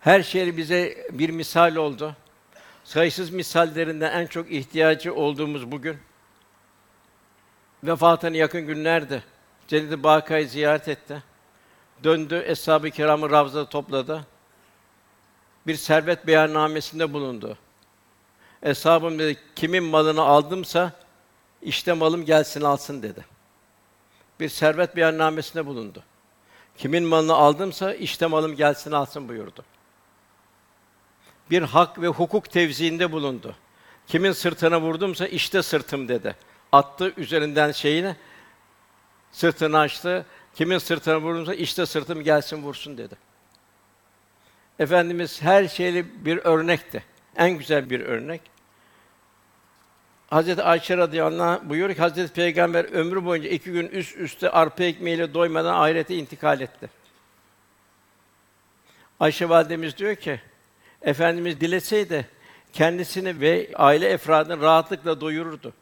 Her 0.00 0.22
şey 0.22 0.56
bize 0.56 1.06
bir 1.12 1.30
misal 1.30 1.76
oldu. 1.76 2.16
Sayısız 2.84 3.30
misallerinden 3.30 4.12
en 4.12 4.26
çok 4.26 4.52
ihtiyacı 4.52 5.14
olduğumuz 5.14 5.72
bugün 5.72 5.98
vefatına 7.84 8.36
yakın 8.36 8.66
günlerde 8.66 9.22
Cennet-i 9.68 10.02
Baka'yı 10.02 10.48
ziyaret 10.48 10.88
etti. 10.88 11.22
Döndü, 12.04 12.44
eshab-ı 12.46 12.90
kiramı 12.90 13.30
ravzada 13.30 13.68
topladı. 13.68 14.26
Bir 15.66 15.74
servet 15.74 16.26
beyannamesinde 16.26 17.12
bulundu. 17.12 17.58
Eshabım 18.62 19.18
dedi, 19.18 19.36
kimin 19.56 19.84
malını 19.84 20.22
aldımsa 20.22 20.99
işte 21.62 21.92
malım 21.92 22.24
gelsin 22.24 22.60
alsın 22.60 23.02
dedi. 23.02 23.24
Bir 24.40 24.48
servet 24.48 24.96
beyannamesinde 24.96 25.66
bulundu. 25.66 26.02
Kimin 26.78 27.04
malını 27.04 27.34
aldımsa 27.34 27.94
işte 27.94 28.26
malım 28.26 28.56
gelsin 28.56 28.92
alsın 28.92 29.28
buyurdu. 29.28 29.64
Bir 31.50 31.62
hak 31.62 32.02
ve 32.02 32.08
hukuk 32.08 32.50
tevziinde 32.50 33.12
bulundu. 33.12 33.56
Kimin 34.06 34.32
sırtına 34.32 34.80
vurdumsa 34.80 35.26
işte 35.26 35.62
sırtım 35.62 36.08
dedi. 36.08 36.36
Attı 36.72 37.12
üzerinden 37.16 37.72
şeyini 37.72 38.16
sırtını 39.32 39.78
açtı. 39.78 40.26
Kimin 40.54 40.78
sırtına 40.78 41.20
vurdumsa 41.20 41.54
işte 41.54 41.86
sırtım 41.86 42.22
gelsin 42.22 42.62
vursun 42.62 42.98
dedi. 42.98 43.16
Efendimiz 44.78 45.42
her 45.42 45.68
şeyli 45.68 46.24
bir 46.24 46.38
örnekti. 46.38 47.04
En 47.36 47.50
güzel 47.50 47.90
bir 47.90 48.00
örnek. 48.00 48.40
Hazreti 50.30 50.62
Ayşe 50.62 50.96
radıyallahu 50.96 51.50
anh 51.50 51.68
buyuruyor 51.68 51.94
ki 51.94 52.00
Hazreti 52.00 52.32
Peygamber 52.32 52.84
ömrü 52.84 53.24
boyunca 53.24 53.48
iki 53.48 53.72
gün 53.72 53.88
üst 53.88 54.16
üste 54.16 54.50
arpa 54.50 54.84
ekmeğiyle 54.84 55.34
doymadan 55.34 55.74
ahirete 55.74 56.16
intikal 56.16 56.60
etti. 56.60 56.90
Ayşe 59.20 59.48
validemiz 59.48 59.96
diyor 59.96 60.14
ki 60.14 60.40
Efendimiz 61.02 61.60
dileseydi 61.60 62.28
kendisini 62.72 63.40
ve 63.40 63.70
aile 63.74 64.08
efradını 64.08 64.60
rahatlıkla 64.60 65.20
doyururdu. 65.20 65.72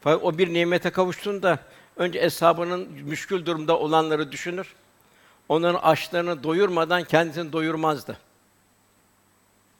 Fakat 0.00 0.24
o 0.24 0.38
bir 0.38 0.54
nimete 0.54 0.90
kavuştuğunda 0.90 1.58
önce 1.96 2.18
eshabının 2.18 2.88
müşkül 2.88 3.46
durumda 3.46 3.78
olanları 3.78 4.32
düşünür. 4.32 4.74
Onların 5.48 5.80
açlarını 5.80 6.42
doyurmadan 6.42 7.04
kendisini 7.04 7.52
doyurmazdı. 7.52 8.18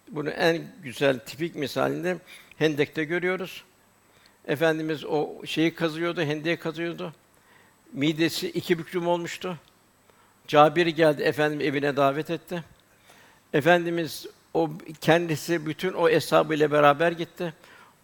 Bunu 0.09 0.31
en 0.31 0.62
güzel 0.83 1.19
tipik 1.19 1.55
misalinde 1.55 2.19
Hendek'te 2.59 3.05
görüyoruz. 3.05 3.64
Efendimiz 4.47 5.05
o 5.05 5.47
şeyi 5.47 5.75
kazıyordu, 5.75 6.23
hendeği 6.23 6.57
kazıyordu. 6.57 7.12
Midesi 7.92 8.51
iki 8.51 8.79
büklüm 8.79 9.07
olmuştu. 9.07 9.59
Cabir 10.49 10.87
geldi, 10.87 11.23
efendim 11.23 11.61
evine 11.61 11.97
davet 11.97 12.31
etti. 12.31 12.64
Efendimiz 13.53 14.27
o 14.55 14.71
kendisi 15.01 15.66
bütün 15.66 15.92
o 15.92 16.09
eshabıyla 16.09 16.71
beraber 16.71 17.12
gitti. 17.12 17.55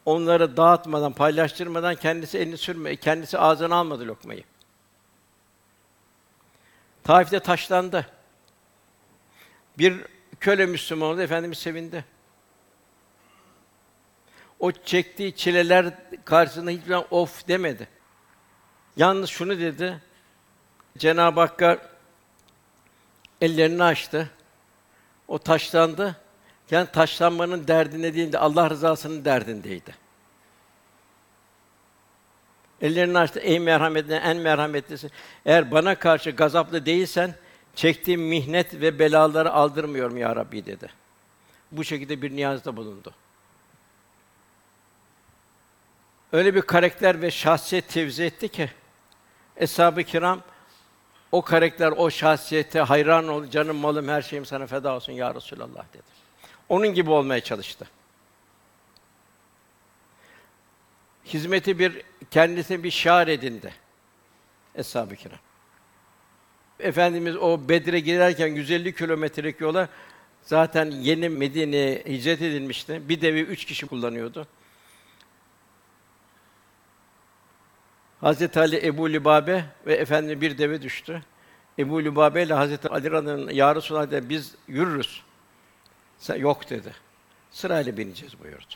Onları 0.04 0.56
dağıtmadan, 0.56 1.12
paylaştırmadan 1.12 1.94
kendisi 1.94 2.38
elini 2.38 2.56
sürme, 2.56 2.96
kendisi 2.96 3.38
ağzına 3.38 3.76
almadı 3.76 4.06
lokmayı. 4.06 4.44
Taif'te 7.04 7.40
taşlandı. 7.40 8.06
Bir 9.78 9.94
köle 10.40 10.66
Müslüman 10.66 11.08
oldu, 11.08 11.22
Efendimiz 11.22 11.58
sevindi. 11.58 12.04
O 14.62 14.72
çektiği 14.72 15.36
çileler 15.36 15.94
karşısında 16.24 16.70
hiçbir 16.70 16.88
zaman 16.88 17.06
of 17.10 17.48
demedi. 17.48 17.88
Yalnız 18.96 19.30
şunu 19.30 19.58
dedi. 19.58 20.00
Cenab-ı 20.98 21.40
Hakk'a 21.40 21.78
ellerini 23.40 23.84
açtı. 23.84 24.30
O 25.28 25.38
taşlandı. 25.38 26.16
Yani 26.70 26.88
taşlanmanın 26.92 27.68
derdinde 27.68 28.14
değildi, 28.14 28.38
Allah 28.38 28.70
rızasının 28.70 29.24
derdindeydi. 29.24 29.94
Ellerini 32.80 33.18
açtı, 33.18 33.40
ey 33.40 33.60
merhametli, 33.60 34.14
en 34.14 34.36
merhametlisi. 34.36 35.10
Eğer 35.46 35.70
bana 35.70 35.94
karşı 35.94 36.30
gazaplı 36.30 36.86
değilsen, 36.86 37.34
çektiğim 37.74 38.20
mihnet 38.20 38.74
ve 38.74 38.98
belaları 38.98 39.52
aldırmıyorum 39.52 40.16
ya 40.16 40.36
Rabbi 40.36 40.66
dedi. 40.66 40.90
Bu 41.72 41.84
şekilde 41.84 42.22
bir 42.22 42.36
niyazda 42.36 42.76
bulundu. 42.76 43.14
Öyle 46.32 46.54
bir 46.54 46.62
karakter 46.62 47.22
ve 47.22 47.30
şahsiyet 47.30 47.88
tevzi 47.88 48.22
etti 48.22 48.48
ki, 48.48 48.70
Eshab-ı 49.56 50.04
kiram 50.04 50.42
o 51.32 51.42
karakter, 51.42 51.92
o 51.96 52.10
şahsiyete 52.10 52.80
hayran 52.80 53.28
ol, 53.28 53.46
canım, 53.46 53.76
malım, 53.76 54.08
her 54.08 54.22
şeyim 54.22 54.46
sana 54.46 54.66
feda 54.66 54.96
olsun 54.96 55.12
ya 55.12 55.34
Resulallah 55.34 55.84
dedi. 55.92 56.02
Onun 56.68 56.88
gibi 56.88 57.10
olmaya 57.10 57.40
çalıştı. 57.40 57.88
Hizmeti 61.24 61.78
bir 61.78 62.02
kendisine 62.30 62.82
bir 62.82 62.90
şiar 62.90 63.28
edindi. 63.28 63.74
Eshab-ı 64.74 65.16
kiram. 65.16 65.38
Efendimiz 66.80 67.36
o 67.36 67.68
Bedir'e 67.68 68.00
girerken 68.00 68.46
150 68.46 68.94
kilometrelik 68.94 69.60
yola 69.60 69.88
zaten 70.42 70.90
yeni 70.90 71.28
Medine'ye 71.28 72.02
hicret 72.06 72.42
edilmişti. 72.42 73.02
Bir 73.08 73.20
devi 73.20 73.40
üç 73.40 73.64
kişi 73.64 73.86
kullanıyordu. 73.86 74.46
Hazreti 78.22 78.60
Ali 78.60 78.86
Ebu 78.86 79.10
Lübabe 79.10 79.64
ve 79.86 79.94
efendi 79.94 80.40
bir 80.40 80.58
deve 80.58 80.82
düştü. 80.82 81.22
Ebu 81.78 82.04
Lübabe 82.04 82.42
ile 82.42 82.54
Hazreti 82.54 82.88
Ali 82.88 83.10
radıyallahu 83.10 83.48
anh, 83.48 83.54
"Ya 83.54 83.74
Resulallah" 83.74 84.28
biz 84.28 84.54
yürürüz. 84.68 85.22
Sen, 86.18 86.36
yok 86.36 86.70
dedi. 86.70 86.92
Sırayla 87.50 87.96
bineceğiz 87.96 88.40
buyurdu. 88.40 88.74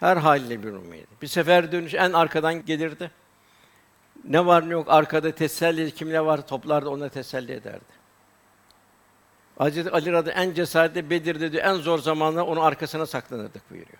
Her 0.00 0.16
haliyle 0.16 0.62
bir 0.62 0.68
umuydu. 0.68 1.06
Bir 1.22 1.26
sefer 1.26 1.72
dönüş 1.72 1.94
en 1.94 2.12
arkadan 2.12 2.64
gelirdi. 2.64 3.10
Ne 4.24 4.46
var 4.46 4.68
ne 4.68 4.72
yok 4.72 4.86
arkada 4.90 5.32
teselli 5.32 5.90
kim 5.90 6.10
ne 6.12 6.24
var 6.24 6.46
toplardı 6.46 6.88
ona 6.88 7.08
teselli 7.08 7.52
ederdi. 7.52 7.92
Hazreti 9.58 9.90
Ali 9.90 10.12
radıyallahu 10.12 10.44
en 10.48 10.54
cesaretli 10.54 11.10
Bedir'de 11.10 11.52
diyor, 11.52 11.64
en 11.64 11.74
zor 11.74 11.98
zamanla 11.98 12.44
onun 12.44 12.60
arkasına 12.60 13.06
saklanırdık 13.06 13.70
buyuruyor. 13.70 13.98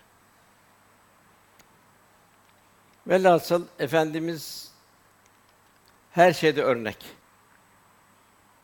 Velhasıl 3.06 3.64
efendimiz 3.78 4.70
her 6.10 6.32
şeyde 6.32 6.62
örnek. 6.62 6.96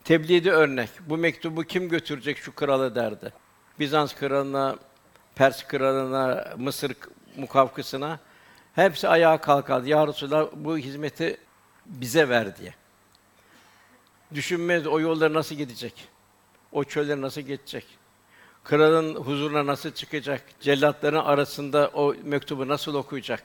Tebliğde 0.04 0.50
örnek. 0.50 0.90
Bu 1.00 1.16
mektubu 1.16 1.64
kim 1.64 1.88
götürecek 1.88 2.38
şu 2.38 2.54
kralı 2.54 2.94
derdi. 2.94 3.32
Bizans 3.78 4.14
kralına, 4.14 4.76
Pers 5.34 5.66
kralına, 5.66 6.54
Mısır 6.56 6.92
mukavkısına 7.36 8.18
hepsi 8.74 9.08
ayağa 9.08 9.40
kalkardı. 9.40 9.88
Ya 9.88 10.06
Resulallah 10.06 10.48
bu 10.54 10.78
hizmeti 10.78 11.40
bize 11.86 12.28
ver 12.28 12.56
diye. 12.56 12.74
Düşünmez 14.34 14.86
o 14.86 15.00
yolları 15.00 15.34
nasıl 15.34 15.54
gidecek? 15.54 16.08
O 16.72 16.84
çölleri 16.84 17.20
nasıl 17.20 17.40
geçecek? 17.40 17.86
Kralın 18.64 19.14
huzuruna 19.14 19.66
nasıl 19.66 19.90
çıkacak? 19.90 20.42
Cellatların 20.60 21.16
arasında 21.16 21.90
o 21.94 22.14
mektubu 22.24 22.68
nasıl 22.68 22.94
okuyacak? 22.94 23.42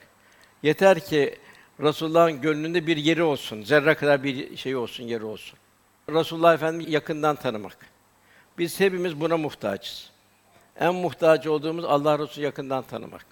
Yeter 0.63 0.99
ki 0.99 1.35
Resulullah'ın 1.79 2.41
gönlünde 2.41 2.87
bir 2.87 2.97
yeri 2.97 3.23
olsun, 3.23 3.63
zerre 3.63 3.95
kadar 3.95 4.23
bir 4.23 4.57
şey 4.57 4.75
olsun, 4.75 5.03
yeri 5.03 5.23
olsun. 5.23 5.59
Resulullah 6.09 6.53
Efendimizi 6.53 6.91
yakından 6.91 7.35
tanımak. 7.35 7.77
Biz 8.57 8.79
hepimiz 8.79 9.21
buna 9.21 9.37
muhtaçız. 9.37 10.09
En 10.79 10.95
muhtaç 10.95 11.47
olduğumuz 11.47 11.85
Allah 11.85 12.19
Resulü 12.19 12.45
yakından 12.45 12.83
tanımak. 12.83 13.25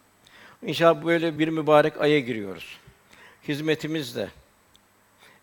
İnşallah 0.62 1.06
böyle 1.06 1.40
bir 1.40 1.48
mübarek 1.48 2.02
aya 2.02 2.20
giriyoruz. 2.20 2.78
Hizmetimizle, 3.48 4.30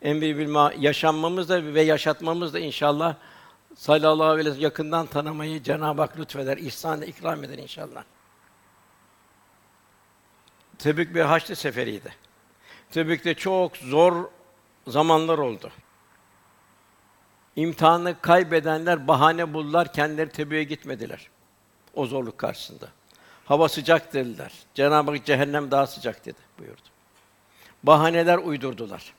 emri 0.03 0.39
bil 0.39 0.49
ma 0.49 0.73
yaşanmamızla 0.79 1.75
ve 1.75 1.83
yaşatmamızla 1.83 2.59
inşallah 2.59 3.15
sallallahu 3.75 4.29
aleyhi 4.29 4.47
ve 4.47 4.51
sellem 4.51 4.63
yakından 4.63 5.07
tanımayı 5.07 5.63
Cenab-ı 5.63 6.03
Hak 6.03 6.19
lütfeder, 6.19 6.57
ihsan 6.57 7.03
ikram 7.03 7.45
eder 7.45 7.59
inşallah. 7.59 8.05
Tebük 10.79 11.15
bir 11.15 11.21
Haçlı 11.21 11.57
seferiydi. 11.57 12.15
Tebük'te 12.91 13.35
çok 13.35 13.77
zor 13.77 14.25
zamanlar 14.87 15.39
oldu. 15.39 15.71
İmtihanı 17.57 18.21
kaybedenler 18.21 19.09
bahane 19.09 19.55
buldular, 19.55 19.93
kendileri 19.93 20.31
Tebük'e 20.31 20.65
gitmediler. 20.65 21.29
O 21.95 22.07
zorluk 22.07 22.39
karşısında. 22.39 22.89
Hava 23.45 23.69
sıcak 23.69 24.13
dediler. 24.13 24.53
Cenab-ı 24.75 25.11
Hak 25.11 25.25
cehennem 25.25 25.71
daha 25.71 25.87
sıcak 25.87 26.27
dedi 26.27 26.39
buyurdu. 26.59 26.89
Bahaneler 27.83 28.39
uydurdular. 28.39 29.15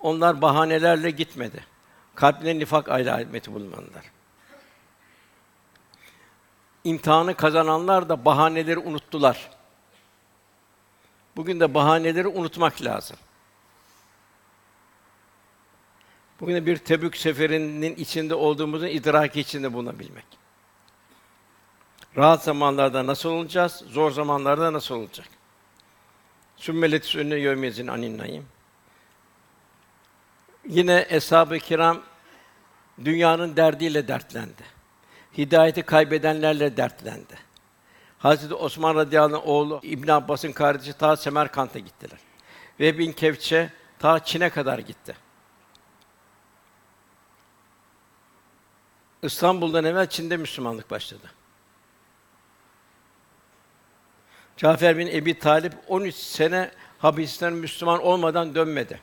Onlar 0.00 0.42
bahanelerle 0.42 1.10
gitmedi. 1.10 1.64
Kalplerine 2.14 2.58
nifak 2.58 2.88
alameti 2.88 3.54
bulunmadılar. 3.54 4.04
İmtihanı 6.84 7.34
kazananlar 7.34 8.08
da 8.08 8.24
bahaneleri 8.24 8.78
unuttular. 8.78 9.50
Bugün 11.36 11.60
de 11.60 11.74
bahaneleri 11.74 12.28
unutmak 12.28 12.82
lazım. 12.82 13.16
Bugün 16.40 16.54
de 16.54 16.66
bir 16.66 16.76
Tebük 16.76 17.16
seferinin 17.16 17.96
içinde 17.96 18.34
olduğumuzun 18.34 18.86
idraki 18.86 19.40
içinde 19.40 19.72
bulunabilmek. 19.72 20.24
Rahat 22.16 22.44
zamanlarda 22.44 23.06
nasıl 23.06 23.28
olacağız? 23.28 23.84
Zor 23.86 24.10
zamanlarda 24.10 24.72
nasıl 24.72 24.94
olacak? 24.94 25.26
Sümmelet 26.56 27.04
sünne 27.04 27.34
yevmezin 27.34 27.86
anin 27.86 28.18
naim. 28.18 28.46
Yine 30.68 31.06
eshab-ı 31.08 31.58
kiram 31.58 32.02
dünyanın 33.04 33.56
derdiyle 33.56 34.08
dertlendi. 34.08 34.62
Hidayeti 35.38 35.82
kaybedenlerle 35.82 36.76
dertlendi. 36.76 37.38
Hazreti 38.22 38.54
Osman 38.54 38.94
radıyallahu 38.94 39.42
anh 39.42 39.48
oğlu 39.48 39.80
İbn 39.82 40.08
Abbas'ın 40.08 40.52
kardeşi 40.52 40.92
ta 40.92 41.16
Semerkant'a 41.16 41.78
gittiler. 41.78 42.18
Ve 42.80 42.98
bin 42.98 43.12
Kevçe 43.12 43.72
ta 43.98 44.24
Çin'e 44.24 44.50
kadar 44.50 44.78
gitti. 44.78 45.16
İstanbul'dan 49.22 49.84
evvel 49.84 50.06
Çin'de 50.06 50.36
Müslümanlık 50.36 50.90
başladı. 50.90 51.30
Cafer 54.56 54.98
bin 54.98 55.06
Ebi 55.06 55.38
Talip 55.38 55.72
13 55.88 56.14
sene 56.14 56.70
hapisten 56.98 57.52
Müslüman 57.52 58.02
olmadan 58.02 58.54
dönmedi. 58.54 59.00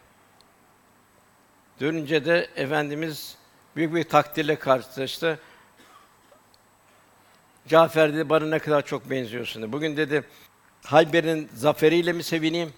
Dönünce 1.79 2.25
de 2.25 2.49
efendimiz 2.55 3.37
büyük 3.75 3.95
bir 3.95 4.03
takdirle 4.03 4.55
karşılaştı. 4.55 5.39
Cafer 7.69 8.13
dedi 8.13 8.29
bana 8.29 8.45
ne 8.45 8.59
kadar 8.59 8.85
çok 8.85 9.09
benziyorsun 9.09 9.61
dedi. 9.61 9.71
Bugün 9.71 9.97
dedi 9.97 10.23
Hayber'in 10.85 11.49
zaferiyle 11.53 12.13
mi 12.13 12.23
sevineyim? 12.23 12.73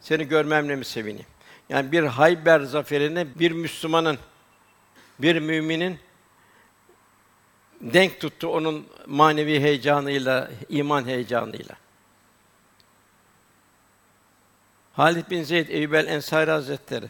Seni 0.00 0.28
görmemle 0.28 0.76
mi 0.76 0.84
sevineyim? 0.84 1.26
Yani 1.68 1.92
bir 1.92 2.02
Hayber 2.02 2.60
zaferine 2.60 3.38
bir 3.38 3.52
Müslümanın 3.52 4.18
bir 5.18 5.40
müminin 5.40 5.98
denk 7.80 8.20
tuttu 8.20 8.48
onun 8.48 8.86
manevi 9.06 9.60
heyecanıyla, 9.60 10.50
iman 10.68 11.04
heyecanıyla. 11.04 11.76
Halid 14.92 15.30
bin 15.30 15.42
Zeyd 15.42 15.68
Eyyub 15.68 15.92
el 15.92 16.06
Ensari 16.06 16.50
Hazretleri 16.50 17.06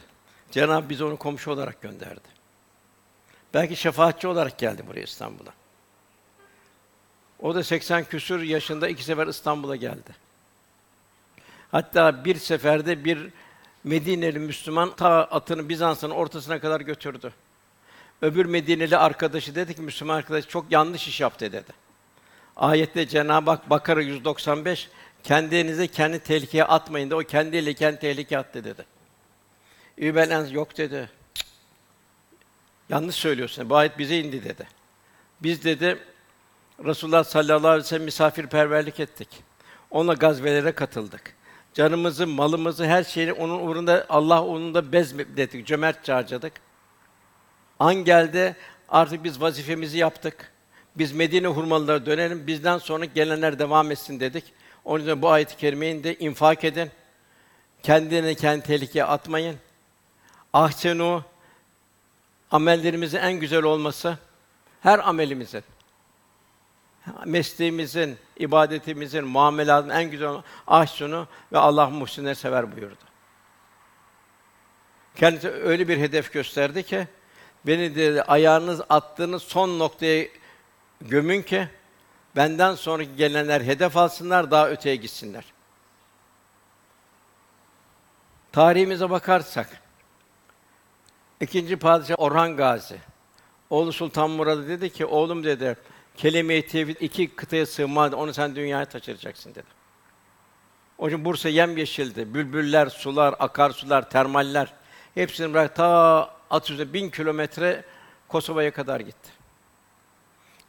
Cenab-ı 0.50 0.88
bizi 0.88 1.05
onu 1.05 1.16
komşu 1.16 1.50
olarak 1.50 1.83
gönderdi. 1.83 2.29
Belki 3.55 3.77
şefaatçi 3.77 4.29
olarak 4.29 4.59
geldi 4.59 4.87
buraya 4.87 5.03
İstanbul'a. 5.03 5.63
O 7.40 7.54
da 7.54 7.64
80 7.64 8.04
küsur 8.04 8.40
yaşında 8.40 8.88
iki 8.88 9.04
sefer 9.04 9.26
İstanbul'a 9.26 9.76
geldi. 9.76 10.14
Hatta 11.70 12.24
bir 12.24 12.36
seferde 12.36 13.04
bir 13.04 13.30
Medineli 13.84 14.38
Müslüman 14.38 14.96
ta 14.96 15.24
atını 15.24 15.68
Bizans'ın 15.68 16.10
ortasına 16.10 16.60
kadar 16.60 16.80
götürdü. 16.80 17.32
Öbür 18.22 18.46
Medineli 18.46 18.96
arkadaşı 18.96 19.54
dedi 19.54 19.74
ki 19.74 19.82
Müslüman 19.82 20.16
arkadaş 20.16 20.48
çok 20.48 20.72
yanlış 20.72 21.08
iş 21.08 21.20
yaptı 21.20 21.52
dedi. 21.52 21.72
Ayette 22.56 23.08
Cenab-ı 23.08 23.50
Hak 23.50 23.70
Bakara 23.70 24.02
195 24.02 24.88
kendinize 25.22 25.86
kendi 25.86 26.18
tehlikeye 26.18 26.64
atmayın 26.64 27.10
da 27.10 27.16
o 27.16 27.20
kendiyle 27.20 27.74
kendi 27.74 27.98
tehlikeye 27.98 28.38
attı 28.38 28.64
dedi. 28.64 28.84
Übelen 29.98 30.46
yok 30.46 30.76
dedi. 30.76 31.10
Yanlış 32.88 33.16
söylüyorsun. 33.16 33.70
Bu 33.70 33.76
ayet 33.76 33.98
bize 33.98 34.18
indi 34.18 34.44
dedi. 34.44 34.68
Biz 35.42 35.64
dedi 35.64 35.98
Resulullah 36.84 37.24
sallallahu 37.24 37.68
aleyhi 37.68 37.84
ve 37.84 37.88
sellem 37.88 38.04
misafirperverlik 38.04 39.00
ettik. 39.00 39.28
Onunla 39.90 40.14
gazvelere 40.14 40.72
katıldık. 40.72 41.34
Canımızı, 41.74 42.26
malımızı, 42.26 42.87
her 42.87 43.04
şeyi 43.04 43.32
onun 43.32 43.60
uğrunda 43.60 44.06
Allah 44.08 44.44
onunda 44.44 44.92
bezmettik, 44.92 45.66
cömertçe 45.66 46.12
harcadık. 46.12 46.52
An 47.78 47.94
geldi, 47.94 48.56
artık 48.88 49.24
biz 49.24 49.40
vazifemizi 49.40 49.98
yaptık. 49.98 50.52
Biz 50.96 51.12
Medine 51.12 51.46
hurmalılara 51.46 52.06
dönelim, 52.06 52.46
bizden 52.46 52.78
sonra 52.78 53.04
gelenler 53.04 53.58
devam 53.58 53.90
etsin 53.90 54.20
dedik. 54.20 54.44
Onun 54.84 55.04
için 55.04 55.22
bu 55.22 55.30
ayet-i 55.30 55.56
kerimeyi 55.56 56.04
de 56.04 56.18
infak 56.18 56.64
edin. 56.64 56.90
Kendini 57.82 58.34
kendi 58.34 58.62
tehlikeye 58.64 59.04
atmayın. 59.04 59.56
Ahsenu 60.52 61.24
amellerimizin 62.50 63.18
en 63.18 63.32
güzel 63.32 63.62
olması 63.62 64.18
her 64.80 65.08
amelimizin 65.08 65.64
mesleğimizin, 67.24 68.18
ibadetimizin, 68.36 69.24
muamelatın 69.24 69.88
en 69.88 70.10
güzel 70.10 70.28
olan 70.28 70.44
ahsunu 70.66 71.26
ve 71.52 71.58
Allah 71.58 71.90
muhsinleri 71.90 72.34
sever 72.34 72.76
buyurdu. 72.76 73.04
Kendisi 75.16 75.50
öyle 75.50 75.88
bir 75.88 75.98
hedef 75.98 76.32
gösterdi 76.32 76.82
ki 76.82 77.08
beni 77.66 77.94
dedi 77.94 78.22
ayağınız 78.22 78.80
attığınız 78.88 79.42
son 79.42 79.78
noktaya 79.78 80.28
gömün 81.00 81.42
ki 81.42 81.68
benden 82.36 82.74
sonraki 82.74 83.16
gelenler 83.16 83.60
hedef 83.60 83.96
alsınlar, 83.96 84.50
daha 84.50 84.70
öteye 84.70 84.96
gitsinler. 84.96 85.44
Tarihimize 88.52 89.10
bakarsak 89.10 89.82
ikinci 91.40 91.76
padişah 91.76 92.14
Orhan 92.18 92.56
Gazi 92.56 92.98
oğlu 93.70 93.92
Sultan 93.92 94.30
Murad'a 94.30 94.68
dedi 94.68 94.90
ki 94.90 95.06
oğlum 95.06 95.44
dedi 95.44 95.76
kelime-i 96.16 96.66
tevhid 96.66 96.96
iki 97.00 97.29
kıtaya 97.29 97.66
sığmaz, 97.66 98.14
onu 98.14 98.35
sen 98.35 98.57
dünyaya 98.57 98.85
taşıracaksın 98.85 99.50
dedi. 99.50 99.66
O 100.98 101.09
için 101.09 101.24
Bursa 101.24 101.48
yemyeşildi. 101.48 102.35
Bülbüller, 102.35 102.87
sular, 102.87 103.35
akarsular, 103.38 104.11
termaller 104.11 104.72
hepsini 105.14 105.55
bırak 105.55 105.77
ta 105.77 106.31
at 106.50 106.70
üzerinde 106.70 106.92
bin 106.92 107.11
kilometre 107.11 107.85
Kosova'ya 108.29 108.70
kadar 108.70 109.00
gitti. 109.00 109.31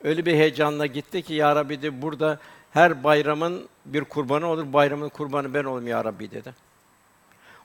Öyle 0.03 0.25
bir 0.25 0.33
heyecanla 0.33 0.85
gitti 0.85 1.21
ki 1.21 1.33
ya 1.33 1.55
Rabbi 1.55 1.81
de 1.81 2.01
burada 2.01 2.39
her 2.71 3.03
bayramın 3.03 3.69
bir 3.85 4.03
kurbanı 4.03 4.47
olur, 4.47 4.73
bayramın 4.73 5.09
kurbanı 5.09 5.53
ben 5.53 5.63
olayım 5.63 5.87
ya 5.87 6.05
Rabbi 6.05 6.31
dedi. 6.31 6.53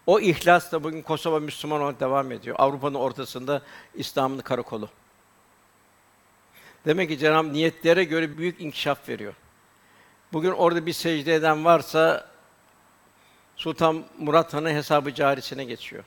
O 0.07 0.21
ihlas 0.21 0.73
da 0.73 0.85
bugün 0.85 1.03
Kosova 1.03 1.41
Müslüman 1.41 1.81
olarak 1.81 2.01
devam 2.01 2.33
ediyor. 2.33 2.57
Avrupa'nın 2.59 2.95
ortasında 2.95 3.63
İslam'ın 3.95 4.39
karakolu. 4.39 4.89
Demek 6.87 7.09
ki 7.09 7.19
Cenab-ı 7.19 7.53
niyetlere 7.53 8.05
göre 8.05 8.39
büyük 8.39 8.61
inkişaf 8.61 9.09
veriyor. 9.09 9.35
Bugün 10.33 10.51
orada 10.51 10.87
bir 10.87 10.93
secde 10.93 11.35
eden 11.35 11.65
varsa 11.65 12.31
Sultan 13.57 14.05
Murat 14.19 14.55
Han'ın 14.55 14.71
hesabı 14.71 15.15
carisine 15.15 15.65
geçiyor. 15.65 16.05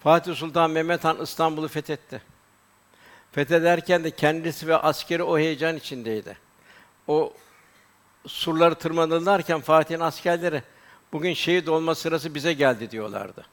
Fatih 0.00 0.34
Sultan 0.34 0.70
Mehmet 0.70 1.04
Han 1.04 1.22
İstanbul'u 1.22 1.68
fethetti. 1.68 2.22
Fethederken 3.32 4.04
de 4.04 4.10
kendisi 4.10 4.68
ve 4.68 4.76
askeri 4.76 5.22
o 5.22 5.38
heyecan 5.38 5.76
içindeydi. 5.76 6.38
O 7.08 7.32
surları 8.26 8.74
tırmanırlarken 8.74 9.60
Fatih'in 9.60 10.00
askerleri 10.00 10.62
bugün 11.12 11.34
şehit 11.34 11.68
olma 11.68 11.94
sırası 11.94 12.34
bize 12.34 12.52
geldi 12.52 12.90
diyorlardı. 12.90 13.44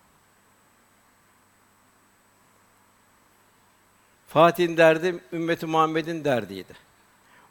Fatih'in 4.28 4.78
derdi 4.78 5.20
ümmeti 5.34 5.66
Muhammed'in 5.66 6.24
derdiydi. 6.24 6.74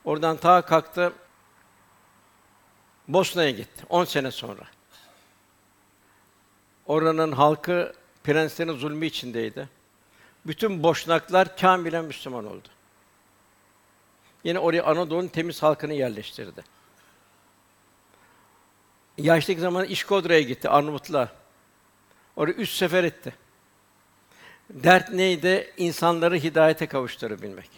Oradan 0.04 0.36
ta 0.36 0.62
kalktı 0.62 1.12
Bosna'ya 3.08 3.50
gitti 3.50 3.84
10 3.88 4.04
sene 4.04 4.30
sonra. 4.30 4.62
Oranın 6.86 7.32
halkı 7.32 7.94
prenslerin 8.24 8.72
zulmü 8.72 9.06
içindeydi. 9.06 9.68
Bütün 10.46 10.82
boşnaklar 10.82 11.56
kâmilen 11.56 12.04
Müslüman 12.04 12.46
oldu. 12.46 12.68
Yine 14.44 14.58
oraya 14.58 14.84
Anadolu'nun 14.84 15.28
temiz 15.28 15.62
halkını 15.62 15.94
yerleştirdi. 15.94 16.64
Yaşlık 19.18 19.58
zamanı 19.58 19.86
İşkodra'ya 19.86 20.40
gitti, 20.40 20.68
Arnavutluğa. 20.68 21.28
Oraya 22.36 22.52
üç 22.52 22.70
sefer 22.70 23.04
etti. 23.04 23.34
Dert 24.70 25.12
neydi? 25.12 25.72
İnsanları 25.76 26.36
hidayete 26.36 26.86
kavuşturabilmek. 26.86 27.70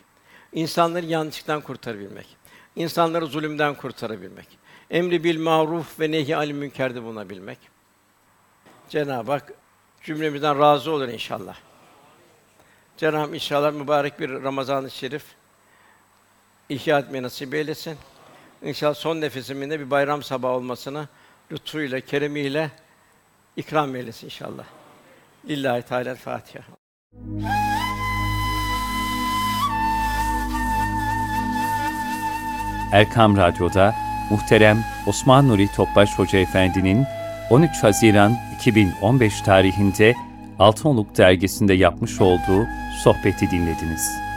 İnsanları 0.53 1.07
yanlışlıktan 1.07 1.61
kurtarabilmek. 1.61 2.37
İnsanları 2.77 3.27
zulümden 3.27 3.75
kurtarabilmek. 3.75 4.59
Emri 4.91 5.25
bil 5.25 5.41
maruf 5.41 6.01
ve 6.01 6.11
nehi 6.11 6.37
anil 6.37 6.53
münkerde 6.53 7.03
bulunabilmek. 7.03 7.59
Cenab-ı 8.89 9.33
Hak 9.33 9.53
cümlemizden 10.03 10.59
razı 10.59 10.91
olur 10.91 11.09
inşallah. 11.09 11.57
Cenab-ı 12.97 13.35
inşallah 13.35 13.73
mübarek 13.73 14.21
bir 14.21 14.31
Ramazan-ı 14.31 14.91
Şerif 14.91 15.25
ihya 16.69 16.99
etmeyi 16.99 17.23
nasip 17.23 17.55
eylesin. 17.55 17.99
İnşallah 18.63 18.95
son 18.95 19.21
nefesimin 19.21 19.71
de 19.71 19.81
bir 19.81 19.91
bayram 19.91 20.23
sabahı 20.23 20.53
olmasını 20.53 21.09
lütfuyla, 21.53 22.01
keremiyle 22.01 22.71
ikram 23.57 23.97
eylesin 23.97 24.27
inşallah. 24.27 24.78
Lillahi 25.45 25.83
Teala 25.83 26.15
Fatiha. 26.15 26.65
Erkam 32.93 33.37
Radyo'da 33.37 33.95
muhterem 34.31 34.85
Osman 35.07 35.49
Nuri 35.49 35.69
Topbaş 35.77 36.19
Hoca 36.19 36.39
Efendi'nin 36.39 37.05
13 37.51 37.83
Haziran 37.83 38.37
2015 38.59 39.41
tarihinde 39.41 40.15
Altınoluk 40.59 41.17
dergisinde 41.17 41.75
yapmış 41.75 42.21
olduğu 42.21 42.67
sohbeti 43.05 43.51
dinlediniz. 43.51 44.28